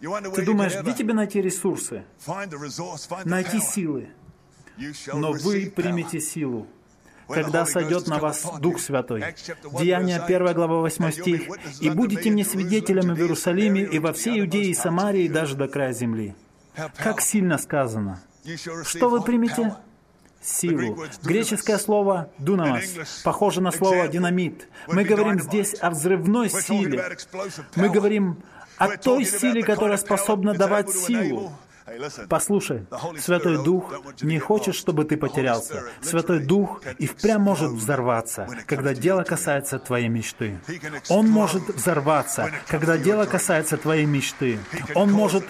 Ты 0.01 0.45
думаешь, 0.45 0.75
где 0.81 0.93
тебе 0.93 1.13
найти 1.13 1.41
ресурсы? 1.41 2.03
Найти 3.25 3.59
силы. 3.59 4.09
Но 5.13 5.33
вы 5.33 5.71
примете 5.75 6.19
силу 6.19 6.67
когда 7.29 7.65
сойдет 7.65 8.07
на 8.07 8.17
вас 8.19 8.45
Дух 8.59 8.79
Святой. 8.79 9.23
Деяние 9.79 10.17
1 10.17 10.53
глава 10.53 10.79
8 10.79 11.11
стих. 11.11 11.41
«И 11.79 11.89
будете 11.89 12.31
мне 12.31 12.43
свидетелями 12.43 13.13
в 13.13 13.19
Иерусалиме 13.19 13.83
и 13.83 13.99
во 13.99 14.13
всей 14.13 14.39
Иудее 14.41 14.71
и 14.71 14.73
Самарии, 14.73 15.25
и 15.25 15.29
даже 15.29 15.55
до 15.55 15.67
края 15.67 15.93
земли». 15.93 16.35
Как 16.97 17.21
сильно 17.21 17.57
сказано. 17.57 18.21
Что 18.83 19.09
вы 19.09 19.21
примете? 19.21 19.75
Силу. 20.41 20.97
Греческое 21.23 21.77
слово 21.77 22.29
«дунамас» 22.37 22.85
похоже 23.23 23.61
на 23.61 23.71
слово 23.71 24.07
«динамит». 24.07 24.69
Мы 24.87 25.03
говорим 25.03 25.39
здесь 25.39 25.75
о 25.81 25.89
взрывной 25.89 26.49
силе. 26.49 27.17
Мы 27.75 27.89
говорим 27.89 28.41
о 28.77 28.95
той 28.97 29.25
силе, 29.25 29.61
которая 29.63 29.97
способна 29.97 30.53
давать 30.53 30.89
силу. 30.91 31.51
Послушай, 32.27 32.85
Святой 33.19 33.63
Дух 33.63 33.93
не 34.21 34.39
хочет, 34.39 34.75
чтобы 34.75 35.05
ты 35.05 35.17
потерялся. 35.17 35.83
Святой 36.01 36.39
Дух 36.39 36.81
и 36.97 37.07
впрямь 37.07 37.41
может 37.41 37.71
взорваться, 37.71 38.47
когда 38.65 38.93
дело 38.93 39.23
касается 39.23 39.79
твоей 39.79 40.07
мечты. 40.07 40.59
Он 41.09 41.27
может 41.27 41.67
взорваться, 41.69 42.51
когда 42.67 42.97
дело 42.97 43.25
касается 43.25 43.77
твоей 43.77 44.05
мечты. 44.05 44.59
Он 44.95 45.11
может 45.11 45.43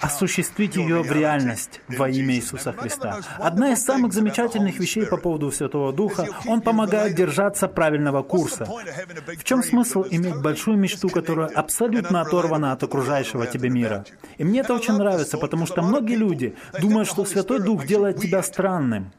осуществить 0.00 0.76
ее 0.76 1.02
в 1.02 1.12
реальность 1.12 1.80
во 1.88 2.08
имя 2.08 2.34
Иисуса 2.34 2.72
Христа. 2.72 3.20
Одна 3.38 3.72
из 3.72 3.82
самых 3.82 4.12
замечательных 4.12 4.78
вещей 4.78 5.06
по 5.06 5.16
поводу 5.16 5.50
Святого 5.50 5.92
Духа, 5.92 6.28
Он 6.46 6.60
помогает 6.60 7.14
держаться 7.14 7.68
правильного 7.68 8.22
курса. 8.22 8.66
В 9.38 9.44
чем 9.44 9.62
смысл 9.62 10.04
иметь 10.10 10.40
большую 10.40 10.76
мечту, 10.76 11.08
которая 11.08 11.48
абсолютно 11.48 12.20
оторвана 12.20 12.72
от 12.72 12.82
окружающего 12.82 13.46
тебя 13.46 13.68
мира? 13.70 14.04
И 14.38 14.44
мне 14.44 14.60
это 14.60 14.74
очень 14.74 14.94
нравится, 14.94 15.38
потому 15.38 15.66
что 15.66 15.82
многие 15.82 16.16
люди 16.16 16.54
думают, 16.80 17.08
что 17.08 17.24
Святой 17.24 17.60
Дух 17.60 17.86
делает 17.86 18.18
тебя 18.18 18.42
странным. 18.42 19.12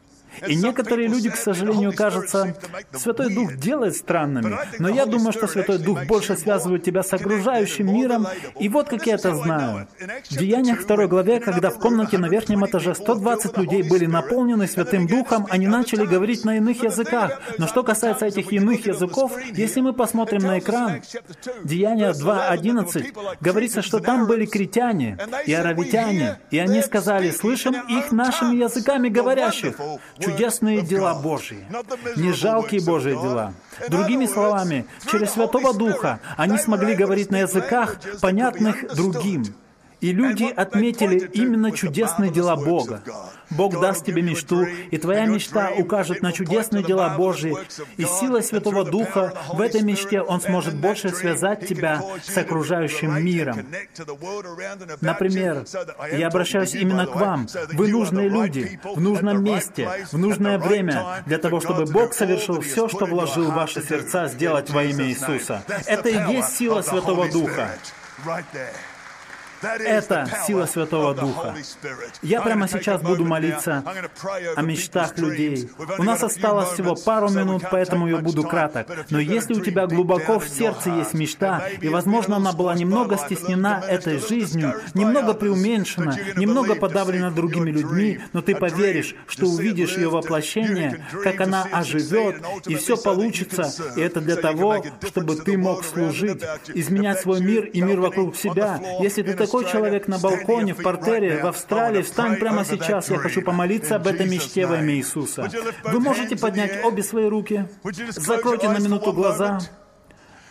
И 0.48 0.56
некоторые 0.56 1.08
люди, 1.08 1.30
к 1.30 1.36
сожалению, 1.36 1.94
кажется, 1.94 2.56
Святой 2.94 3.34
Дух 3.34 3.56
делает 3.56 3.96
странными, 3.96 4.58
но 4.80 4.90
я 4.90 5.06
думаю, 5.06 5.32
что 5.32 5.48
Святой 5.48 5.80
Дух 5.80 6.06
больше 6.06 6.36
связывает 6.36 6.84
тебя 6.84 7.04
с 7.04 7.14
окружающим 7.14 7.94
миром, 7.94 8.28
и 8.60 8.70
вот 8.70 8.90
как 8.90 9.06
я 9.08 9.16
это 9.16 9.36
знаю. 9.36 9.88
В 10.30 10.38
Деяниях 10.38 10.86
2 10.86 11.08
главе, 11.08 11.40
когда 11.40 11.70
в 11.70 11.80
комнате 11.80 12.18
на 12.18 12.28
верхнем 12.28 12.66
этаже 12.66 12.96
120 12.96 13.58
людей 13.58 13.84
были 13.84 14.06
наполнены 14.06 14.68
Святым 14.68 15.08
Духом, 15.08 15.48
они 15.50 15.68
начали 15.68 16.06
говорить 16.06 16.46
на 16.46 16.58
иных 16.58 16.84
языках. 16.84 17.42
Но 17.58 17.68
что 17.68 17.84
касается 17.84 18.26
этих 18.26 18.52
иных 18.52 18.86
языков, 18.86 19.34
если 19.54 19.82
мы 19.82 19.94
посмотрим 19.94 20.42
на 20.42 20.60
экран, 20.60 21.02
Деяния 21.64 22.12
2.11, 22.12 23.38
говорится, 23.40 23.82
что 23.82 24.00
там 24.00 24.28
были 24.28 24.46
критяне 24.46 25.18
и 25.46 25.54
аравитяне, 25.54 26.40
и 26.52 26.60
они 26.60 26.82
сказали, 26.82 27.32
слышим 27.32 27.76
их 27.88 28.12
нашими 28.12 28.56
языками 28.56 29.10
говорящих 29.10 29.76
чудесные 30.26 30.82
дела 30.82 31.15
Божьи, 31.15 31.65
не 32.15 32.32
жалкие 32.34 32.82
Божьи 32.82 33.11
дела. 33.11 33.53
Другими 33.89 34.26
словами, 34.26 34.86
через 35.11 35.32
Святого 35.32 35.73
Духа 35.73 36.19
они 36.38 36.57
смогли 36.57 36.95
говорить 36.95 37.32
на 37.32 37.39
языках, 37.39 37.97
понятных 38.21 38.95
другим. 38.95 39.45
И 40.06 40.12
люди 40.12 40.43
отметили 40.43 41.32
именно 41.34 41.72
чудесные 41.72 42.30
дела 42.30 42.56
Бога. 42.56 43.01
Бог 43.49 43.82
даст 43.82 44.06
тебе 44.06 44.22
мечту, 44.22 44.64
и 44.91 44.97
твоя 44.99 45.26
мечта 45.26 45.72
укажет 45.76 46.22
на 46.22 46.32
чудесные 46.32 46.84
дела 46.84 47.16
Божьи, 47.18 47.56
и 47.97 48.03
силой 48.03 48.43
Святого 48.43 48.86
Духа 48.86 49.34
в 49.53 49.60
этой 49.60 49.82
мечте 49.82 50.22
Он 50.22 50.41
сможет 50.41 50.76
больше 50.76 51.10
связать 51.10 51.68
тебя 51.68 52.03
с 52.24 52.38
окружающим 52.38 53.20
миром. 53.26 53.66
Например, 55.01 55.66
я 56.12 56.28
обращаюсь 56.28 56.76
именно 56.76 57.08
к 57.08 57.16
вам. 57.16 57.47
Вы 57.74 57.88
нужные 57.88 58.30
люди, 58.30 58.80
в 58.84 59.01
нужном 59.01 59.43
месте, 59.43 59.89
в 60.12 60.20
нужное 60.20 60.60
время, 60.60 61.24
для 61.26 61.39
того, 61.39 61.62
чтобы 61.62 61.86
Бог 61.86 62.14
совершил 62.14 62.62
все, 62.62 62.88
что 62.88 63.08
вложил 63.08 63.49
в 63.49 63.56
ваши 63.56 63.82
сердца 63.82 64.28
сделать 64.28 64.70
во 64.70 64.84
имя 64.84 65.08
Иисуса. 65.08 65.64
Это 65.88 66.10
и 66.10 66.34
есть 66.36 66.58
сила 66.58 66.84
Святого 66.84 67.28
Духа. 67.28 67.72
Это 69.66 70.28
сила 70.45 70.66
Святого 70.66 71.13
Духа. 71.13 71.55
Я 72.22 72.41
прямо 72.41 72.68
сейчас 72.68 73.01
буду 73.01 73.26
молиться 73.26 73.84
о 74.55 74.61
мечтах 74.61 75.18
людей. 75.18 75.70
У 75.97 76.03
нас 76.03 76.24
осталось 76.24 76.70
всего 76.70 76.95
пару 76.95 77.30
минут, 77.30 77.63
поэтому 77.72 78.07
я 78.07 78.18
буду 78.18 78.43
краток. 78.43 78.88
Но 79.09 79.20
если 79.20 79.53
у 79.53 79.61
тебя 79.61 79.88
глубоко 79.88 80.39
в 80.39 80.47
сердце 80.47 80.91
есть 80.91 81.13
мечта, 81.13 81.68
и, 81.82 81.89
возможно, 81.89 82.38
она 82.38 82.51
была 82.53 82.76
немного 82.76 83.18
стеснена 83.18 83.84
этой 83.88 84.20
жизнью, 84.20 84.76
немного 84.93 85.34
преуменьшена, 85.34 86.16
немного 86.36 86.76
подавлена 86.76 87.32
другими 87.32 87.72
людьми, 87.72 88.20
но 88.34 88.41
ты 88.41 88.55
поверишь, 88.55 89.16
что 89.28 89.47
увидишь 89.47 89.97
ее 89.97 90.09
воплощение, 90.09 91.05
как 91.24 91.41
она 91.41 91.63
оживет, 91.72 92.41
и 92.68 92.76
все 92.76 92.97
получится, 92.97 93.72
и 93.95 94.01
это 94.01 94.22
для 94.22 94.36
того, 94.36 94.84
чтобы 95.05 95.36
ты 95.36 95.57
мог 95.57 95.84
служить, 95.84 96.43
изменять 96.74 97.22
свой 97.22 97.41
мир 97.41 97.66
и 97.66 97.82
мир 97.82 97.99
вокруг 97.99 98.36
себя. 98.36 98.80
Если 98.99 99.22
ты 99.24 99.34
такой 99.34 99.55
такой 99.56 99.72
человек 99.72 100.08
на 100.08 100.20
балконе, 100.20 100.74
в 100.74 100.82
портере, 100.82 101.41
в 101.41 101.47
Австралии, 101.47 102.01
встань 102.01 102.38
прямо 102.38 102.66
сейчас. 102.66 103.10
Я 103.10 103.18
хочу 103.18 103.41
помолиться 103.41 103.95
об 103.95 104.08
этой 104.08 104.28
мечте 104.28 104.66
во 104.66 104.78
имя 104.80 104.95
Иисуса. 104.95 105.49
Вы 105.84 105.99
можете 105.99 106.38
поднять 106.38 106.84
обе 106.84 107.03
свои 107.03 107.26
руки, 107.26 107.68
закройте 108.10 108.70
на 108.70 108.80
минуту 108.80 109.14
глаза, 109.14 109.60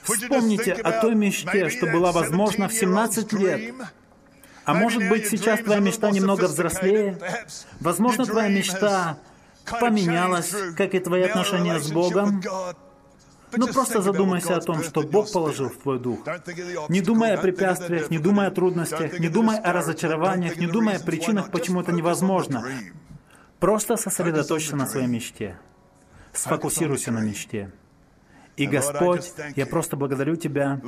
вспомните 0.02 0.72
о 0.72 1.00
той 1.00 1.14
мечте, 1.14 1.68
что 1.70 1.86
была 1.86 2.12
возможна 2.12 2.68
в 2.68 2.72
17 2.72 3.32
лет. 3.34 3.74
А 4.64 4.72
может 4.72 5.06
быть, 5.10 5.28
сейчас 5.28 5.60
твоя 5.60 5.80
мечта 5.80 6.10
немного 6.10 6.44
взрослее? 6.44 7.18
Возможно, 7.80 8.24
твоя 8.24 8.48
мечта 8.48 9.18
поменялась, 9.80 10.54
как 10.76 10.94
и 10.94 11.00
твои 11.00 11.22
отношения 11.22 11.78
с 11.78 11.90
Богом. 11.90 12.42
Но 13.56 13.66
ну, 13.66 13.72
просто 13.72 14.02
задумайся 14.02 14.56
о 14.56 14.60
том, 14.60 14.82
что 14.82 15.02
Бог 15.02 15.32
положил 15.32 15.68
в 15.68 15.76
твой 15.76 15.98
дух. 15.98 16.20
Не 16.88 17.00
думай 17.00 17.34
о 17.34 17.38
препятствиях, 17.38 18.10
не 18.10 18.18
думай 18.18 18.46
о 18.46 18.50
трудностях, 18.50 19.18
не 19.18 19.28
думай 19.28 19.58
о 19.58 19.72
разочарованиях, 19.72 20.56
не 20.56 20.66
думай 20.66 20.96
о 20.96 21.00
причинах, 21.00 21.50
почему 21.50 21.80
это 21.80 21.92
невозможно. 21.92 22.64
Просто 23.60 23.96
сосредоточься 23.96 24.76
на 24.76 24.86
своей 24.86 25.06
мечте. 25.06 25.58
Сфокусируйся 26.32 27.12
на 27.12 27.20
мечте. 27.20 27.70
И 28.56 28.66
Господь, 28.66 29.32
я 29.56 29.66
просто 29.66 29.96
благодарю 29.96 30.36
Тебя, 30.36 30.80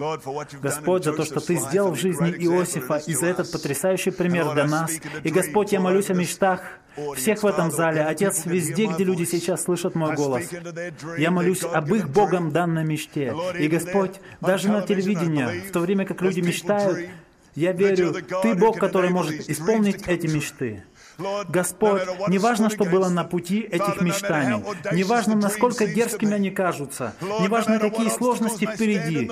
Господь, 0.63 1.05
за 1.05 1.13
то, 1.13 1.25
что 1.25 1.41
Ты 1.41 1.57
сделал 1.57 1.93
в 1.93 1.99
жизни 1.99 2.31
Иосифа 2.31 3.03
и 3.07 3.15
за 3.15 3.27
этот 3.27 3.51
потрясающий 3.51 4.11
пример 4.11 4.53
для 4.55 4.65
нас. 4.65 4.93
И 5.25 5.31
Господь, 5.31 5.73
я 5.73 5.81
молюсь 5.81 6.11
о 6.11 6.15
мечтах 6.15 6.61
всех 7.17 7.43
в 7.43 7.47
этом 7.47 7.71
зале. 7.71 8.03
Отец, 8.03 8.47
везде, 8.47 8.87
где 8.87 9.05
люди 9.05 9.25
сейчас 9.25 9.65
слышат 9.65 9.95
мой 9.95 10.15
голос. 10.15 10.49
Я 11.19 11.31
молюсь 11.31 11.63
об 11.65 11.93
их 11.95 12.09
Богом 12.09 12.53
данной 12.53 12.85
мечте. 12.85 13.35
И 13.59 13.69
Господь, 13.69 14.21
даже 14.41 14.69
на 14.69 14.83
телевидении, 14.83 15.69
в 15.69 15.73
то 15.73 15.81
время 15.81 16.07
как 16.07 16.23
люди 16.23 16.41
мечтают, 16.41 17.09
я 17.55 17.73
верю, 17.73 18.15
Ты 18.43 18.55
Бог, 18.55 18.79
который 18.79 19.11
может 19.11 19.49
исполнить 19.49 20.07
эти 20.07 20.27
мечты. 20.27 20.85
Господь, 21.49 22.03
неважно, 22.29 22.71
что 22.71 22.85
было 22.85 23.09
на 23.09 23.25
пути 23.25 23.61
этих 23.61 24.01
мечтаний, 24.03 24.63
неважно, 24.93 25.35
насколько 25.35 25.87
дерзкими 25.87 26.35
они 26.35 26.51
кажутся, 26.51 27.15
неважно, 27.41 27.79
какие 27.79 28.09
сложности 28.09 28.67
впереди, 28.67 29.31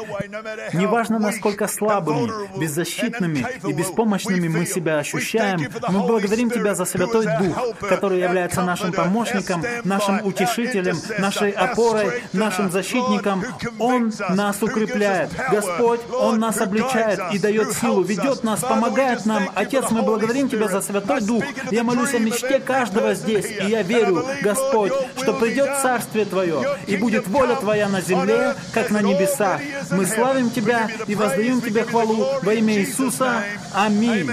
неважно, 0.73 1.19
насколько 1.19 1.69
слабыми, 1.69 2.31
беззащитными 2.59 3.47
и 3.67 3.73
беспомощными 3.73 4.49
мы 4.49 4.67
себя 4.67 4.99
ощущаем, 4.99 5.69
мы 5.89 6.01
благодарим 6.07 6.51
Тебя 6.51 6.75
за 6.75 6.85
Святой 6.85 7.27
Дух, 7.39 7.77
который 7.81 8.21
является 8.21 8.63
нашим 8.63 8.93
помощником, 8.93 9.63
нашим 9.85 10.25
утешителем, 10.25 10.97
нашей 11.19 11.51
опорой, 11.51 12.23
нашим 12.33 12.71
защитником. 12.71 13.45
Он 13.79 14.13
нас 14.31 14.63
укрепляет. 14.63 15.31
Господь, 15.51 16.01
Он 16.13 16.39
нас 16.39 16.61
обличает 16.61 17.21
и 17.33 17.39
дает 17.39 17.73
силу, 17.73 18.03
ведет 18.03 18.43
нас, 18.43 18.61
помогает 18.61 19.27
нам. 19.27 19.51
Отец, 19.55 19.91
мы 19.91 20.03
благодарим 20.03 20.49
Тебя 20.49 20.69
за 20.69 20.81
Святой 20.81 21.21
Дух. 21.21 21.45
Я 21.75 21.83
молюсь 21.83 22.15
о 22.15 22.21
мечте 22.21 22.61
каждого 22.61 23.15
здесь, 23.15 23.47
и 23.47 23.65
я 23.69 23.83
верю, 23.83 24.25
Господь, 24.43 24.93
что 25.17 25.35
придет 25.35 25.69
Царствие 25.83 26.25
Твое, 26.25 26.79
и 26.87 26.97
будет 26.97 27.27
воля 27.27 27.57
Твоя 27.57 27.89
на 27.89 28.01
земле, 28.01 28.55
как 28.73 28.91
на 28.91 29.03
небесах. 29.03 29.61
Мы 29.91 30.07
славим 30.07 30.51
Тебя 30.51 30.89
и 31.09 31.17
воздаем 31.17 31.61
Тебе 31.61 31.83
хвалу 31.83 32.29
во 32.43 32.55
имя 32.55 32.75
Иисуса. 32.75 33.43
Аминь. 33.73 34.31